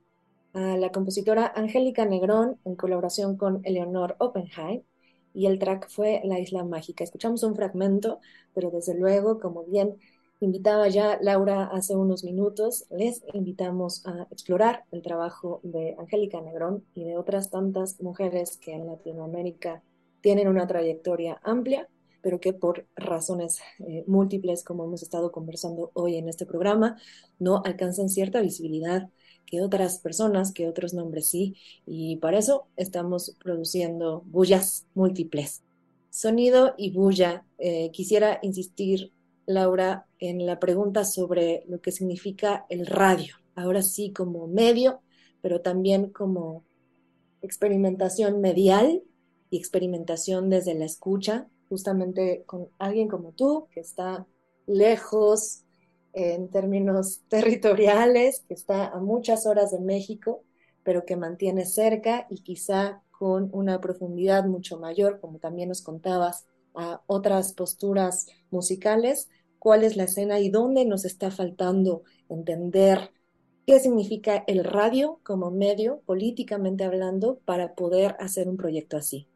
a 0.54 0.76
la 0.76 0.92
compositora 0.92 1.54
Angélica 1.56 2.06
Negrón 2.06 2.58
en 2.66 2.76
colaboración 2.76 3.38
con 3.38 3.62
Eleonor 3.66 4.16
Oppenheim 4.18 4.82
y 5.32 5.46
el 5.46 5.60
track 5.60 5.92
fue 5.92 6.22
La 6.24 6.40
Isla 6.40 6.64
Mágica. 6.64 7.04
Escuchamos 7.04 7.44
un 7.44 7.56
fragmento, 7.56 8.20
pero 8.56 8.72
desde 8.72 8.96
luego, 8.96 9.40
como 9.40 9.64
bien 9.66 9.98
invitaba 10.40 10.88
ya 10.88 11.20
Laura 11.22 11.66
hace 11.66 11.96
unos 11.96 12.24
minutos, 12.24 12.88
les 12.90 13.24
invitamos 13.36 14.04
a 14.08 14.26
explorar 14.32 14.86
el 14.92 15.04
trabajo 15.04 15.60
de 15.62 15.96
Angélica 16.00 16.42
Negrón 16.42 16.84
y 16.96 17.04
de 17.04 17.16
otras 17.16 17.52
tantas 17.52 18.02
mujeres 18.02 18.58
que 18.58 18.74
en 18.74 18.88
Latinoamérica 18.88 19.84
tienen 20.22 20.48
una 20.48 20.66
trayectoria 20.66 21.40
amplia 21.44 21.88
pero 22.26 22.40
que 22.40 22.54
por 22.54 22.88
razones 22.96 23.60
eh, 23.88 24.04
múltiples, 24.08 24.64
como 24.64 24.84
hemos 24.84 25.04
estado 25.04 25.32
conversando 25.32 25.92
hoy 25.94 26.16
en 26.16 26.28
este 26.28 26.48
programa, 26.48 26.98
no 27.38 27.62
alcanzan 27.64 28.10
cierta 28.10 28.42
visibilidad 28.42 29.10
que 29.46 29.62
otras 29.62 30.00
personas, 30.00 30.52
que 30.52 30.68
otros 30.68 30.96
nombres 30.96 31.28
sí, 31.28 31.56
y 31.86 32.16
para 32.16 32.40
eso 32.40 32.66
estamos 32.78 33.38
produciendo 33.44 34.24
bullas 34.26 34.88
múltiples. 34.96 35.62
Sonido 36.10 36.74
y 36.80 36.90
bulla. 36.90 37.46
Eh, 37.60 37.92
quisiera 37.92 38.40
insistir, 38.42 39.12
Laura, 39.46 40.08
en 40.18 40.48
la 40.48 40.60
pregunta 40.60 41.06
sobre 41.06 41.64
lo 41.68 41.80
que 41.80 41.92
significa 41.92 42.66
el 42.70 42.88
radio, 42.88 43.36
ahora 43.54 43.84
sí 43.84 44.12
como 44.14 44.48
medio, 44.48 45.00
pero 45.44 45.62
también 45.62 46.10
como 46.10 46.64
experimentación 47.44 48.42
medial 48.42 49.04
y 49.52 49.58
experimentación 49.58 50.50
desde 50.50 50.74
la 50.74 50.86
escucha, 50.86 51.50
justamente 51.70 52.44
con 52.46 52.70
alguien 52.78 53.08
como 53.08 53.32
tú, 53.32 53.68
que 53.72 53.80
está 53.80 54.26
lejos 54.68 55.64
en 56.14 56.50
términos 56.50 57.22
territoriales, 57.30 58.44
que 58.48 58.54
está 58.54 58.88
a 58.88 59.00
muchas 59.00 59.46
horas 59.46 59.72
de 59.72 59.80
México, 59.80 60.44
pero 60.84 61.06
que 61.06 61.16
mantiene 61.16 61.66
cerca 61.66 62.28
y 62.30 62.42
quizá 62.42 63.02
con 63.12 63.50
una 63.54 63.80
profundidad 63.82 64.46
mucho 64.46 64.80
mayor, 64.80 65.20
como 65.20 65.40
también 65.40 65.70
nos 65.70 65.82
contabas, 65.82 66.46
a 66.76 67.02
otras 67.08 67.54
posturas 67.54 68.28
musicales, 68.52 69.30
cuál 69.60 69.84
es 69.84 69.96
la 69.96 70.04
escena 70.04 70.40
y 70.40 70.50
dónde 70.50 70.86
nos 70.86 71.06
está 71.06 71.32
faltando 71.32 72.04
entender 72.30 73.12
qué 73.66 73.80
significa 73.80 74.44
el 74.48 74.64
radio 74.64 75.20
como 75.24 75.52
medio, 75.52 76.02
políticamente 76.06 76.84
hablando, 76.84 77.40
para 77.46 77.74
poder 77.74 78.16
hacer 78.20 78.48
un 78.48 78.58
proyecto 78.58 78.98
así. 78.98 79.28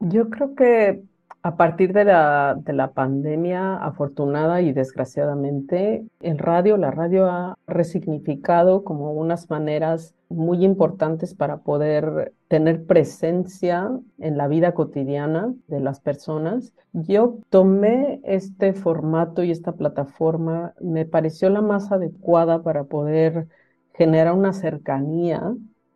Yo 0.00 0.30
creo 0.30 0.54
que 0.54 1.02
a 1.44 1.56
partir 1.58 1.92
de 1.92 2.06
la, 2.06 2.56
de 2.58 2.72
la, 2.72 2.92
pandemia, 2.92 3.76
afortunada 3.76 4.62
y 4.62 4.72
desgraciadamente, 4.72 6.06
el 6.20 6.38
radio, 6.38 6.78
la 6.78 6.90
radio 6.90 7.26
ha 7.26 7.58
resignificado 7.66 8.82
como 8.82 9.12
unas 9.12 9.50
maneras 9.50 10.14
muy 10.30 10.64
importantes 10.64 11.34
para 11.34 11.58
poder 11.58 12.32
tener 12.48 12.86
presencia 12.86 13.90
en 14.18 14.38
la 14.38 14.48
vida 14.48 14.72
cotidiana 14.72 15.52
de 15.68 15.80
las 15.80 16.00
personas. 16.00 16.72
Yo 16.94 17.36
tomé 17.50 18.22
este 18.24 18.72
formato 18.72 19.42
y 19.42 19.50
esta 19.50 19.72
plataforma, 19.72 20.72
me 20.80 21.04
pareció 21.04 21.50
la 21.50 21.60
más 21.60 21.92
adecuada 21.92 22.62
para 22.62 22.84
poder 22.84 23.48
generar 23.92 24.32
una 24.32 24.54
cercanía 24.54 25.54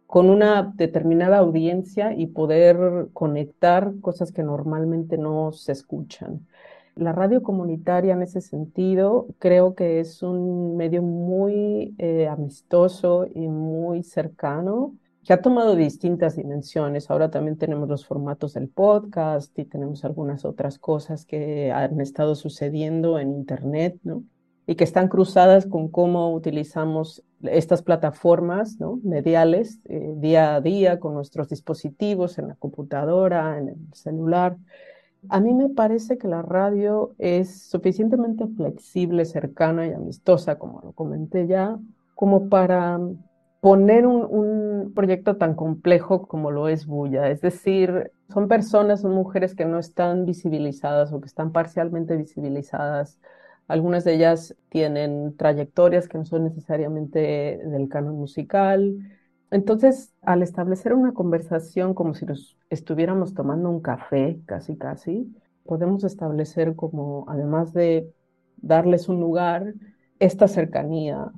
con 0.08 0.30
una 0.30 0.72
determinada 0.74 1.36
audiencia 1.36 2.14
y 2.14 2.28
poder 2.28 3.08
conectar 3.12 3.92
cosas 4.00 4.32
que 4.32 4.42
normalmente 4.42 5.18
no 5.18 5.52
se 5.52 5.72
escuchan. 5.72 6.46
La 6.96 7.12
radio 7.12 7.42
comunitaria 7.42 8.14
en 8.14 8.22
ese 8.22 8.40
sentido 8.40 9.26
creo 9.38 9.74
que 9.74 10.00
es 10.00 10.22
un 10.22 10.78
medio 10.78 11.02
muy 11.02 11.94
eh, 11.98 12.26
amistoso 12.26 13.26
y 13.34 13.48
muy 13.48 14.02
cercano 14.02 14.94
que 15.26 15.34
ha 15.34 15.42
tomado 15.42 15.76
distintas 15.76 16.36
dimensiones. 16.36 17.10
Ahora 17.10 17.30
también 17.30 17.58
tenemos 17.58 17.86
los 17.86 18.06
formatos 18.06 18.54
del 18.54 18.70
podcast 18.70 19.58
y 19.58 19.66
tenemos 19.66 20.06
algunas 20.06 20.46
otras 20.46 20.78
cosas 20.78 21.26
que 21.26 21.70
han 21.70 22.00
estado 22.00 22.34
sucediendo 22.34 23.18
en 23.18 23.34
Internet, 23.34 23.98
¿no? 24.04 24.22
y 24.68 24.74
que 24.74 24.84
están 24.84 25.08
cruzadas 25.08 25.64
con 25.64 25.88
cómo 25.88 26.32
utilizamos 26.34 27.24
estas 27.42 27.82
plataformas 27.82 28.80
¿no? 28.80 28.98
mediales 29.02 29.80
eh, 29.84 30.14
día 30.16 30.56
a 30.56 30.60
día 30.60 30.98
con 30.98 31.14
nuestros 31.14 31.48
dispositivos, 31.48 32.38
en 32.38 32.48
la 32.48 32.54
computadora, 32.54 33.58
en 33.58 33.68
el 33.68 33.76
celular. 33.92 34.56
A 35.28 35.40
mí 35.40 35.54
me 35.54 35.68
parece 35.68 36.18
que 36.18 36.28
la 36.28 36.42
radio 36.42 37.14
es 37.18 37.62
suficientemente 37.68 38.46
flexible, 38.46 39.24
cercana 39.24 39.86
y 39.86 39.92
amistosa, 39.92 40.58
como 40.58 40.80
lo 40.80 40.92
comenté 40.92 41.46
ya, 41.46 41.78
como 42.14 42.48
para 42.48 43.00
poner 43.60 44.06
un, 44.06 44.24
un, 44.24 44.92
proyecto 44.94 45.36
tan 45.36 45.54
complejo 45.54 46.26
como 46.26 46.50
lo 46.50 46.68
es 46.68 46.86
Bulla. 46.86 47.28
Es 47.30 47.40
decir, 47.40 48.12
son 48.32 48.46
personas, 48.46 49.00
son 49.00 49.12
mujeres 49.12 49.54
que 49.54 49.64
no 49.64 49.78
están 49.78 50.24
visibilizadas 50.24 51.12
o 51.12 51.20
que 51.20 51.26
están 51.26 51.50
parcialmente 51.50 52.16
visibilizadas 52.16 53.18
algunas 53.68 54.02
de 54.04 54.14
ellas 54.14 54.56
tienen 54.70 55.36
trayectorias 55.36 56.08
que 56.08 56.18
no 56.18 56.24
son 56.24 56.44
necesariamente 56.44 57.60
del 57.64 57.88
canon 57.88 58.16
musical. 58.16 58.98
Entonces, 59.50 60.14
al 60.22 60.42
establecer 60.42 60.94
una 60.94 61.12
conversación 61.12 61.92
como 61.94 62.14
si 62.14 62.24
nos 62.24 62.56
estuviéramos 62.70 63.34
tomando 63.34 63.68
un 63.68 63.80
café, 63.80 64.40
casi 64.46 64.76
casi, 64.76 65.32
podemos 65.64 66.02
establecer 66.04 66.74
como, 66.74 67.26
además 67.28 67.74
de 67.74 68.10
darles 68.56 69.08
un 69.08 69.20
lugar, 69.20 69.74
esta 70.18 70.48
cercanía 70.48 71.30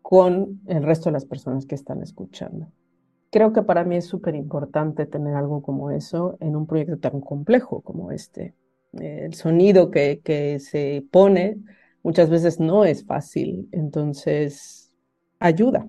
con 0.00 0.60
el 0.66 0.84
resto 0.84 1.10
de 1.10 1.14
las 1.14 1.24
personas 1.24 1.66
que 1.66 1.74
están 1.74 2.00
escuchando. 2.00 2.68
Creo 3.30 3.52
que 3.52 3.62
para 3.62 3.82
mí 3.84 3.96
es 3.96 4.06
súper 4.06 4.36
importante 4.36 5.06
tener 5.06 5.34
algo 5.34 5.62
como 5.62 5.90
eso 5.90 6.36
en 6.40 6.54
un 6.54 6.66
proyecto 6.66 6.98
tan 6.98 7.20
complejo 7.20 7.80
como 7.80 8.12
este 8.12 8.54
el 8.92 9.34
sonido 9.34 9.90
que, 9.90 10.20
que 10.22 10.60
se 10.60 11.04
pone 11.10 11.58
muchas 12.02 12.30
veces 12.30 12.60
no 12.60 12.84
es 12.84 13.04
fácil, 13.04 13.68
entonces 13.72 14.90
ayuda. 15.38 15.86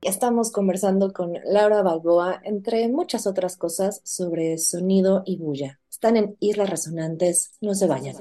Estamos 0.00 0.52
conversando 0.52 1.12
con 1.12 1.32
Laura 1.46 1.82
Balboa, 1.82 2.40
entre 2.44 2.88
muchas 2.88 3.26
otras 3.26 3.56
cosas, 3.56 4.02
sobre 4.04 4.58
sonido 4.58 5.22
y 5.24 5.38
bulla. 5.38 5.80
Están 5.90 6.18
en 6.18 6.36
Islas 6.40 6.68
Resonantes, 6.68 7.52
no 7.62 7.74
se 7.74 7.86
vayan. 7.86 8.14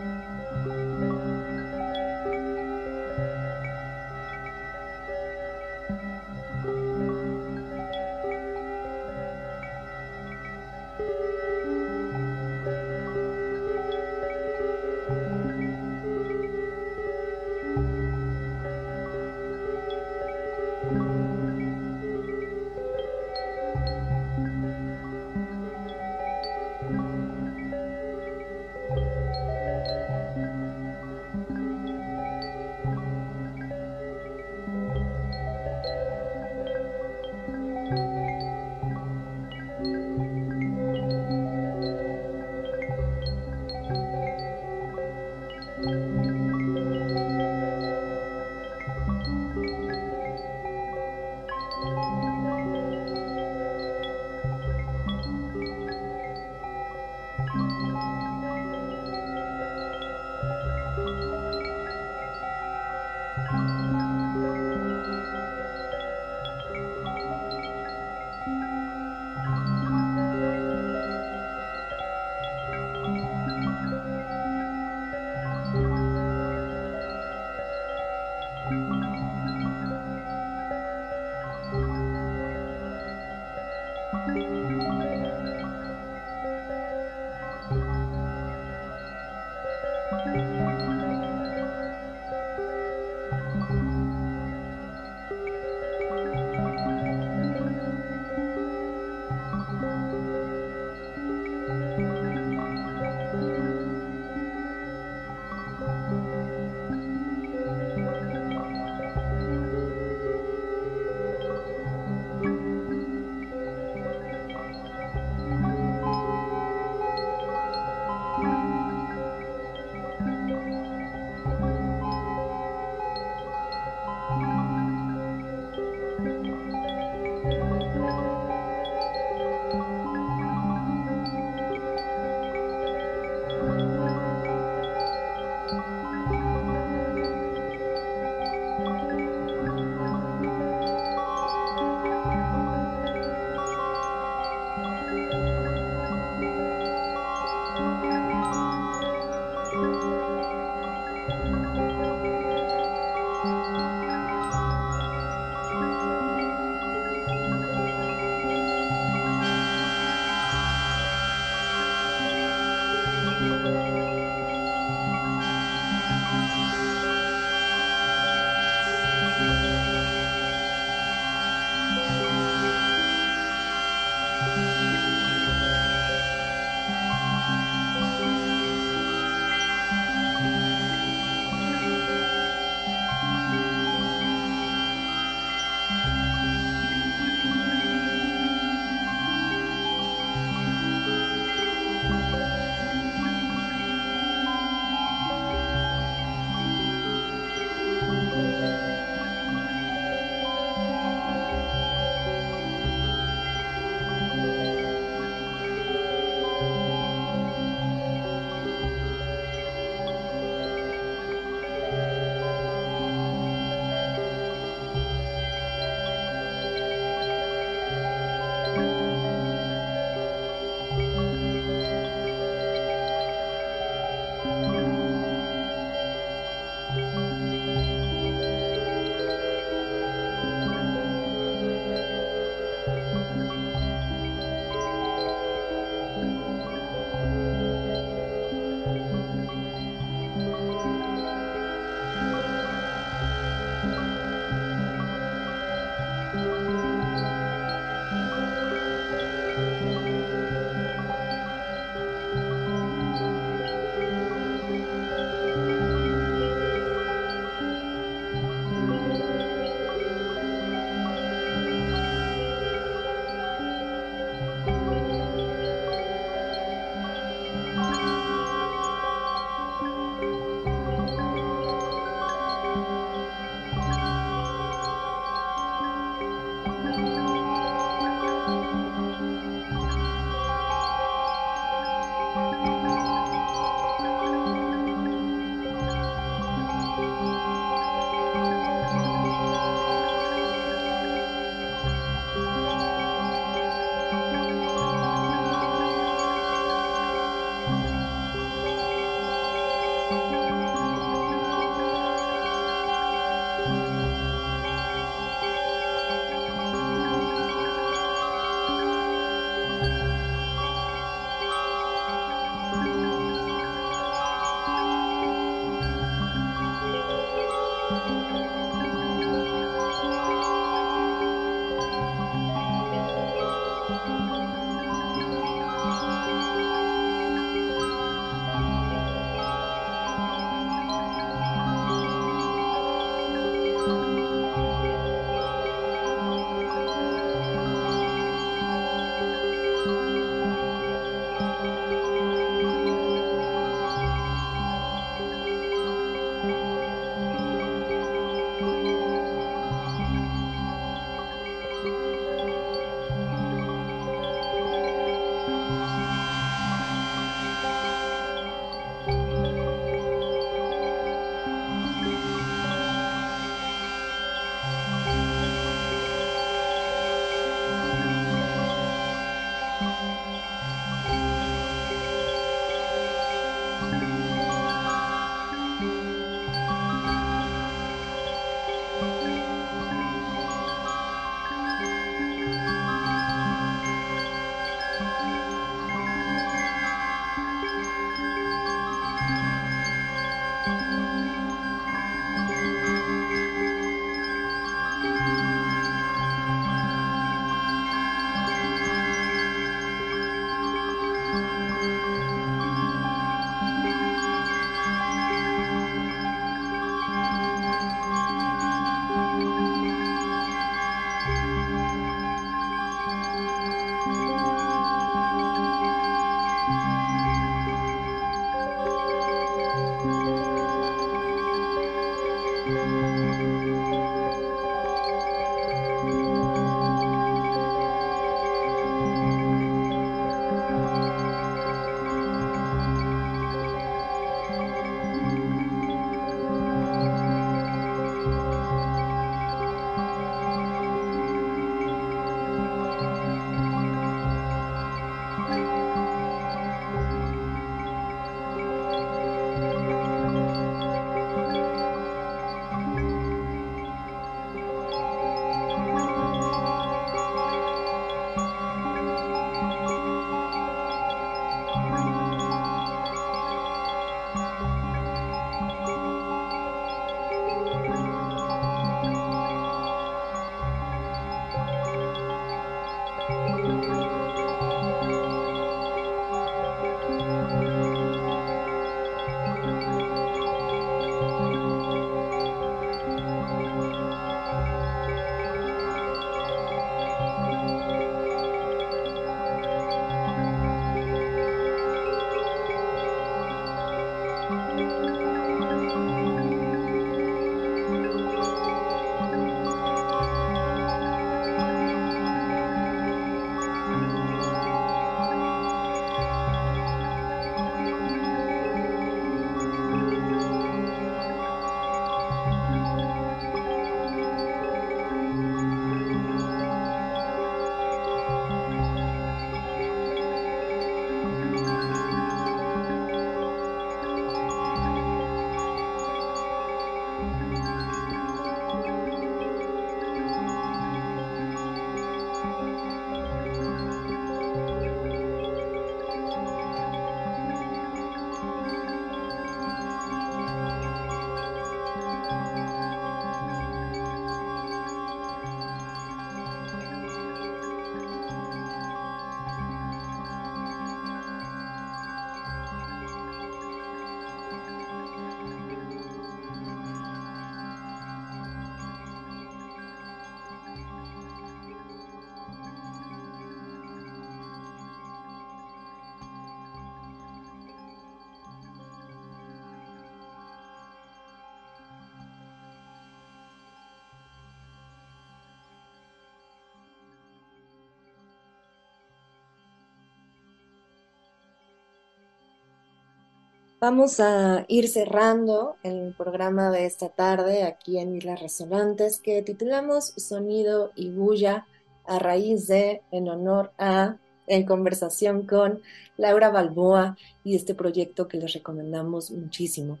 Vamos 583.80 584.18
a 584.18 584.64
ir 584.66 584.88
cerrando 584.88 585.76
el 585.84 586.12
programa 586.18 586.72
de 586.72 586.84
esta 586.84 587.10
tarde 587.10 587.62
aquí 587.62 587.98
en 587.98 588.16
Islas 588.16 588.42
Resonantes 588.42 589.20
que 589.20 589.40
titulamos 589.42 590.14
Sonido 590.16 590.90
y 590.96 591.10
Bulla 591.10 591.64
a 592.04 592.18
raíz 592.18 592.66
de, 592.66 593.02
en 593.12 593.28
honor 593.28 593.70
a, 593.78 594.16
en 594.48 594.66
conversación 594.66 595.46
con 595.46 595.80
Laura 596.16 596.50
Balboa 596.50 597.16
y 597.44 597.54
este 597.54 597.76
proyecto 597.76 598.26
que 598.26 598.38
les 598.38 598.52
recomendamos 598.52 599.30
muchísimo. 599.30 600.00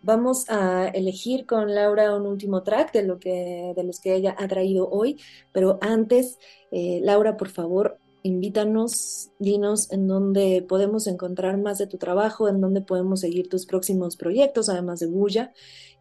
Vamos 0.00 0.48
a 0.48 0.88
elegir 0.88 1.44
con 1.44 1.74
Laura 1.74 2.16
un 2.16 2.26
último 2.26 2.62
track 2.62 2.90
de, 2.94 3.02
lo 3.02 3.18
que, 3.18 3.74
de 3.76 3.84
los 3.84 4.00
que 4.00 4.14
ella 4.14 4.34
ha 4.38 4.48
traído 4.48 4.88
hoy, 4.88 5.20
pero 5.52 5.78
antes, 5.82 6.38
eh, 6.70 7.00
Laura, 7.02 7.36
por 7.36 7.50
favor, 7.50 7.98
invítanos, 8.22 9.30
dinos 9.38 9.90
en 9.92 10.06
dónde 10.06 10.64
podemos 10.68 11.06
encontrar 11.06 11.58
más 11.58 11.78
de 11.78 11.86
tu 11.86 11.98
trabajo, 11.98 12.48
en 12.48 12.60
dónde 12.60 12.80
podemos 12.80 13.20
seguir 13.20 13.48
tus 13.48 13.66
próximos 13.66 14.16
proyectos, 14.16 14.68
además 14.68 15.00
de 15.00 15.06
Bulla. 15.06 15.52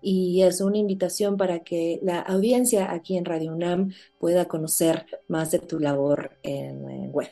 Y 0.02 0.44
es 0.44 0.62
una 0.62 0.78
invitación 0.78 1.38
para 1.38 1.60
que 1.60 2.00
la 2.04 2.20
audiencia 2.20 2.92
aquí 2.92 3.18
en 3.18 3.26
Radio 3.26 3.52
UNAM 3.54 3.94
pueda 4.18 4.46
conocer 4.48 5.06
más 5.28 5.52
de 5.52 5.60
tu 5.60 5.80
labor 5.80 6.32
en 6.44 7.12
web. 7.12 7.30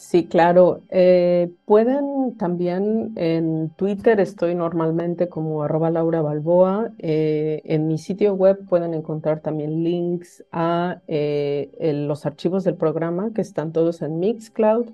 Sí, 0.00 0.26
claro. 0.26 0.82
Eh, 0.88 1.52
pueden 1.66 2.34
también 2.38 3.12
en 3.16 3.68
Twitter, 3.76 4.18
estoy 4.18 4.54
normalmente 4.54 5.28
como 5.28 5.62
arroba 5.62 5.90
Laura 5.90 6.22
Balboa. 6.22 6.90
Eh, 6.98 7.60
en 7.66 7.86
mi 7.86 7.98
sitio 7.98 8.32
web 8.32 8.66
pueden 8.66 8.94
encontrar 8.94 9.40
también 9.40 9.84
links 9.84 10.42
a 10.52 11.02
eh, 11.06 11.70
los 12.08 12.24
archivos 12.24 12.64
del 12.64 12.76
programa 12.76 13.32
que 13.34 13.42
están 13.42 13.72
todos 13.72 14.00
en 14.00 14.18
Mixcloud, 14.20 14.86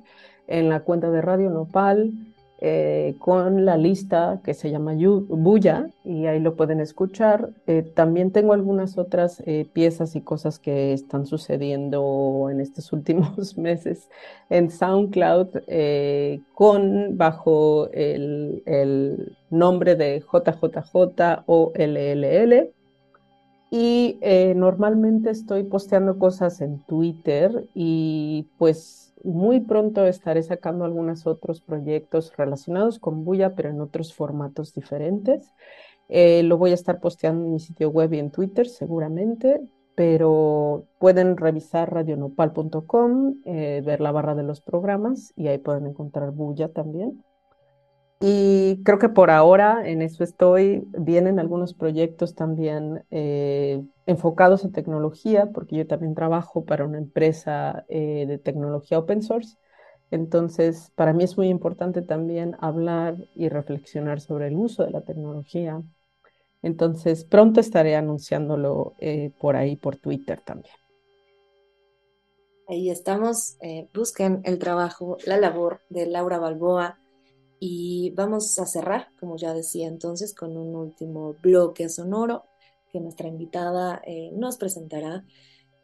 en 0.48 0.68
la 0.68 0.80
cuenta 0.80 1.08
de 1.12 1.22
Radio 1.22 1.50
Nopal, 1.50 2.12
eh, 2.58 3.16
con 3.18 3.66
la 3.66 3.76
lista 3.76 4.40
que 4.42 4.54
se 4.54 4.70
llama 4.70 4.94
Buya 4.94 5.90
y 6.04 6.24
ahí 6.24 6.40
lo 6.40 6.56
pueden 6.56 6.80
escuchar. 6.80 7.50
Eh, 7.66 7.82
también 7.82 8.30
tengo 8.30 8.54
algunas 8.54 8.96
otras 8.96 9.42
eh, 9.44 9.68
piezas 9.70 10.16
y 10.16 10.22
cosas 10.22 10.58
que 10.58 10.94
están 10.94 11.26
sucediendo 11.26 12.48
en 12.50 12.62
estos 12.62 12.92
últimos 12.94 13.58
meses 13.58 14.08
en 14.48 14.70
SoundCloud 14.70 15.48
con 16.54 17.18
bajo 17.18 17.90
el, 17.92 18.62
el, 18.64 19.36
nombre 19.50 19.94
de 19.94 20.20
JJJ 20.20 21.42
o 21.44 21.72
LLL. 21.74 22.70
Y 23.70 24.18
normalmente 24.54 25.30
estoy 25.30 25.64
posteando 25.64 26.18
cosas 26.18 26.60
en 26.62 26.78
Twitter 26.86 27.68
y 27.74 28.46
pues 28.58 29.05
muy 29.26 29.60
pronto 29.60 30.06
estaré 30.06 30.42
sacando 30.42 30.84
algunos 30.84 31.26
otros 31.26 31.60
proyectos 31.60 32.32
relacionados 32.36 32.98
con 32.98 33.24
Bulla, 33.24 33.54
pero 33.54 33.70
en 33.70 33.80
otros 33.80 34.14
formatos 34.14 34.72
diferentes. 34.72 35.52
Eh, 36.08 36.42
lo 36.44 36.56
voy 36.56 36.70
a 36.70 36.74
estar 36.74 37.00
posteando 37.00 37.44
en 37.44 37.52
mi 37.52 37.60
sitio 37.60 37.90
web 37.90 38.12
y 38.14 38.18
en 38.18 38.30
Twitter 38.30 38.68
seguramente, 38.68 39.60
pero 39.96 40.86
pueden 40.98 41.36
revisar 41.36 41.92
radionopal.com, 41.92 43.36
eh, 43.44 43.82
ver 43.84 44.00
la 44.00 44.12
barra 44.12 44.34
de 44.34 44.44
los 44.44 44.60
programas 44.60 45.32
y 45.36 45.48
ahí 45.48 45.58
pueden 45.58 45.86
encontrar 45.86 46.30
Bulla 46.30 46.68
también. 46.68 47.24
Y 48.20 48.82
creo 48.82 48.98
que 48.98 49.10
por 49.10 49.30
ahora 49.30 49.86
en 49.86 50.00
eso 50.00 50.24
estoy. 50.24 50.88
Vienen 50.98 51.38
algunos 51.38 51.74
proyectos 51.74 52.34
también 52.34 53.04
eh, 53.10 53.82
enfocados 54.06 54.64
en 54.64 54.72
tecnología, 54.72 55.50
porque 55.52 55.76
yo 55.76 55.86
también 55.86 56.14
trabajo 56.14 56.64
para 56.64 56.84
una 56.86 56.98
empresa 56.98 57.84
eh, 57.88 58.24
de 58.26 58.38
tecnología 58.38 58.98
open 58.98 59.22
source. 59.22 59.56
Entonces, 60.10 60.92
para 60.94 61.12
mí 61.12 61.24
es 61.24 61.36
muy 61.36 61.48
importante 61.48 62.00
también 62.00 62.56
hablar 62.60 63.16
y 63.34 63.48
reflexionar 63.48 64.20
sobre 64.20 64.46
el 64.46 64.56
uso 64.56 64.84
de 64.84 64.92
la 64.92 65.02
tecnología. 65.02 65.82
Entonces, 66.62 67.24
pronto 67.24 67.60
estaré 67.60 67.96
anunciándolo 67.96 68.94
eh, 68.98 69.30
por 69.40 69.56
ahí, 69.56 69.76
por 69.76 69.96
Twitter 69.96 70.40
también. 70.42 70.74
Ahí 72.68 72.88
estamos. 72.90 73.58
busquen 73.94 74.40
el 74.44 74.58
trabajo, 74.58 75.18
la 75.26 75.36
labor 75.36 75.80
de 75.90 76.06
Laura 76.06 76.38
Balboa 76.38 76.98
y 77.58 78.10
vamos 78.10 78.58
a 78.58 78.66
cerrar, 78.66 79.08
como 79.18 79.36
ya 79.36 79.54
decía 79.54 79.88
entonces, 79.88 80.34
con 80.34 80.56
un 80.56 80.74
último 80.74 81.34
bloque 81.42 81.88
sonoro 81.88 82.44
que 82.92 83.00
nuestra 83.00 83.28
invitada 83.28 84.02
eh, 84.04 84.30
nos 84.32 84.56
presentará. 84.56 85.24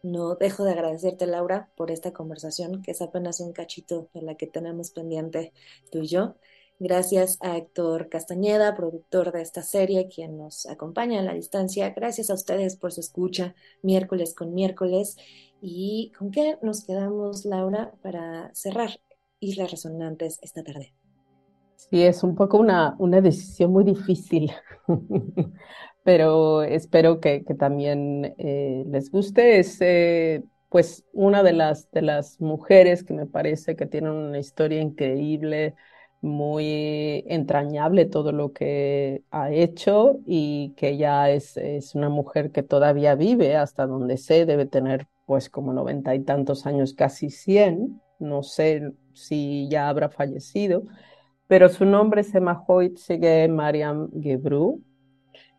No 0.03 0.35
dejo 0.35 0.65
de 0.65 0.73
agradecerte, 0.73 1.27
Laura, 1.27 1.71
por 1.77 1.91
esta 1.91 2.13
conversación, 2.13 2.83
que 2.83 2.91
es 2.91 3.03
apenas 3.03 3.41
un 3.41 3.53
cachito 3.53 4.09
de 4.13 4.23
la 4.23 4.37
que 4.37 4.47
tenemos 4.47 4.91
pendiente 4.91 5.53
tú 5.91 6.01
y 6.01 6.09
yo. 6.09 6.35
Gracias 6.79 7.39
a 7.41 7.57
Héctor 7.57 8.09
Castañeda, 8.09 8.75
productor 8.75 9.31
de 9.31 9.43
esta 9.43 9.63
serie, 9.63 10.09
quien 10.09 10.37
nos 10.37 10.67
acompaña 10.67 11.21
en 11.21 11.27
la 11.27 11.35
distancia. 11.35 11.91
Gracias 11.91 12.29
a 12.29 12.35
ustedes 12.35 12.77
por 12.77 12.93
su 12.93 13.01
escucha 13.01 13.55
miércoles 13.83 14.35
con 14.35 14.53
miércoles. 14.53 15.17
¿Y 15.61 16.11
con 16.19 16.33
qué 16.33 16.59
nos 16.61 16.85
quedamos, 16.85 17.45
Laura, 17.45 17.93
para 18.03 18.53
cerrar 18.53 19.01
Islas 19.39 19.71
Resonantes 19.71 20.41
esta 20.43 20.65
tarde? 20.65 20.93
Sí, 21.91 22.03
es 22.05 22.23
un 22.23 22.35
poco 22.35 22.59
una, 22.59 22.95
una 22.99 23.21
decisión 23.21 23.73
muy 23.73 23.85
difícil, 23.85 24.51
pero 26.03 26.63
espero 26.63 27.21
que, 27.21 27.45
que 27.45 27.55
también 27.55 28.35
eh, 28.39 28.85
les 28.89 29.11
guste. 29.11 29.59
Es 29.59 29.79
eh, 29.81 30.45
pues 30.69 31.05
una 31.13 31.43
de 31.43 31.53
las, 31.53 31.91
de 31.91 32.03
las 32.03 32.41
mujeres 32.41 33.05
que 33.05 33.15
me 33.15 33.27
parece 33.27 33.77
que 33.77 33.87
tienen 33.87 34.13
una 34.13 34.39
historia 34.39 34.81
increíble, 34.81 35.75
muy 36.21 37.25
entrañable 37.27 38.07
todo 38.07 38.31
lo 38.33 38.53
que 38.53 39.25
ha 39.33 39.51
hecho 39.51 40.21
y 40.25 40.73
que 40.77 40.97
ya 40.97 41.31
es, 41.31 41.57
es 41.57 41.95
una 41.97 42.09
mujer 42.09 42.53
que 42.53 42.63
todavía 42.63 43.17
vive 43.17 43.57
hasta 43.57 43.87
donde 43.87 44.17
sé, 44.19 44.47
debe 44.47 44.67
tener 44.67 45.09
pues 45.27 45.51
como 45.51 45.73
noventa 45.73 46.15
y 46.15 46.21
tantos 46.21 46.65
años, 46.67 46.95
casi 46.95 47.29
cien, 47.31 48.01
no 48.21 48.43
sé 48.45 48.93
si 49.15 49.69
ya 49.69 49.89
habrá 49.89 50.09
fallecido 50.11 50.85
pero 51.53 51.69
su 51.69 51.85
nombre 51.85 52.23
es 52.23 52.35
Emahoit 52.35 52.97
Sigue 52.97 53.47
Mariam 53.47 54.09
Gebru 54.19 54.83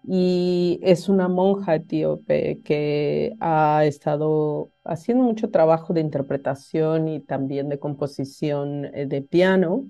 y 0.03 0.79
es 0.81 1.07
una 1.07 1.27
monja 1.27 1.75
etíope 1.75 2.61
que 2.63 3.35
ha 3.39 3.85
estado 3.85 4.71
haciendo 4.83 5.23
mucho 5.23 5.51
trabajo 5.51 5.93
de 5.93 6.01
interpretación 6.01 7.09
y 7.09 7.19
también 7.19 7.69
de 7.69 7.77
composición 7.77 8.85
eh, 8.85 9.05
de 9.05 9.21
piano 9.21 9.85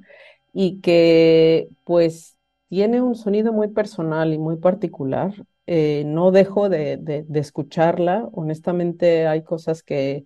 y 0.51 0.82
que 0.82 1.70
pues 1.86 2.38
tiene 2.68 3.01
un 3.01 3.16
sonido 3.16 3.54
muy 3.54 3.70
personal 3.70 4.34
y 4.34 4.38
muy 4.38 4.58
particular. 4.58 5.34
Eh, 5.68 6.04
no 6.06 6.32
dejo 6.32 6.68
de, 6.68 6.97
de, 6.97 7.39
escucharla. 7.39 8.28
Honestamente 8.34 9.26
hay 9.26 9.43
cosas 9.43 9.84
que, 9.84 10.26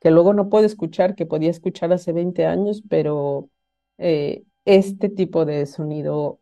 que 0.00 0.10
luego 0.10 0.34
no 0.34 0.48
puedo 0.48 0.66
escuchar, 0.66 1.14
que 1.14 1.26
podía 1.26 1.50
escuchar 1.50 1.92
hace 1.92 2.12
20 2.12 2.44
años, 2.44 2.82
pero 2.88 3.50
eh, 3.98 4.42
este 4.64 5.08
tipo 5.08 5.44
de 5.44 5.66
sonido 5.66 6.38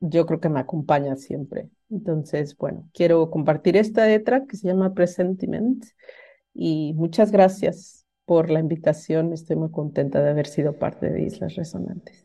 yo 0.00 0.26
creo 0.26 0.40
que 0.40 0.48
me 0.48 0.60
acompaña 0.60 1.16
siempre. 1.16 1.68
Entonces, 1.90 2.56
bueno, 2.56 2.88
quiero 2.92 3.30
compartir 3.30 3.76
esta 3.76 4.06
letra 4.06 4.46
que 4.46 4.56
se 4.56 4.68
llama 4.68 4.94
Presentiment 4.94 5.84
y 6.54 6.94
muchas 6.94 7.30
gracias 7.30 8.06
por 8.24 8.50
la 8.50 8.60
invitación. 8.60 9.32
Estoy 9.32 9.56
muy 9.56 9.70
contenta 9.70 10.22
de 10.22 10.30
haber 10.30 10.46
sido 10.46 10.78
parte 10.78 11.10
de 11.10 11.22
Islas 11.22 11.56
Resonantes. 11.56 12.24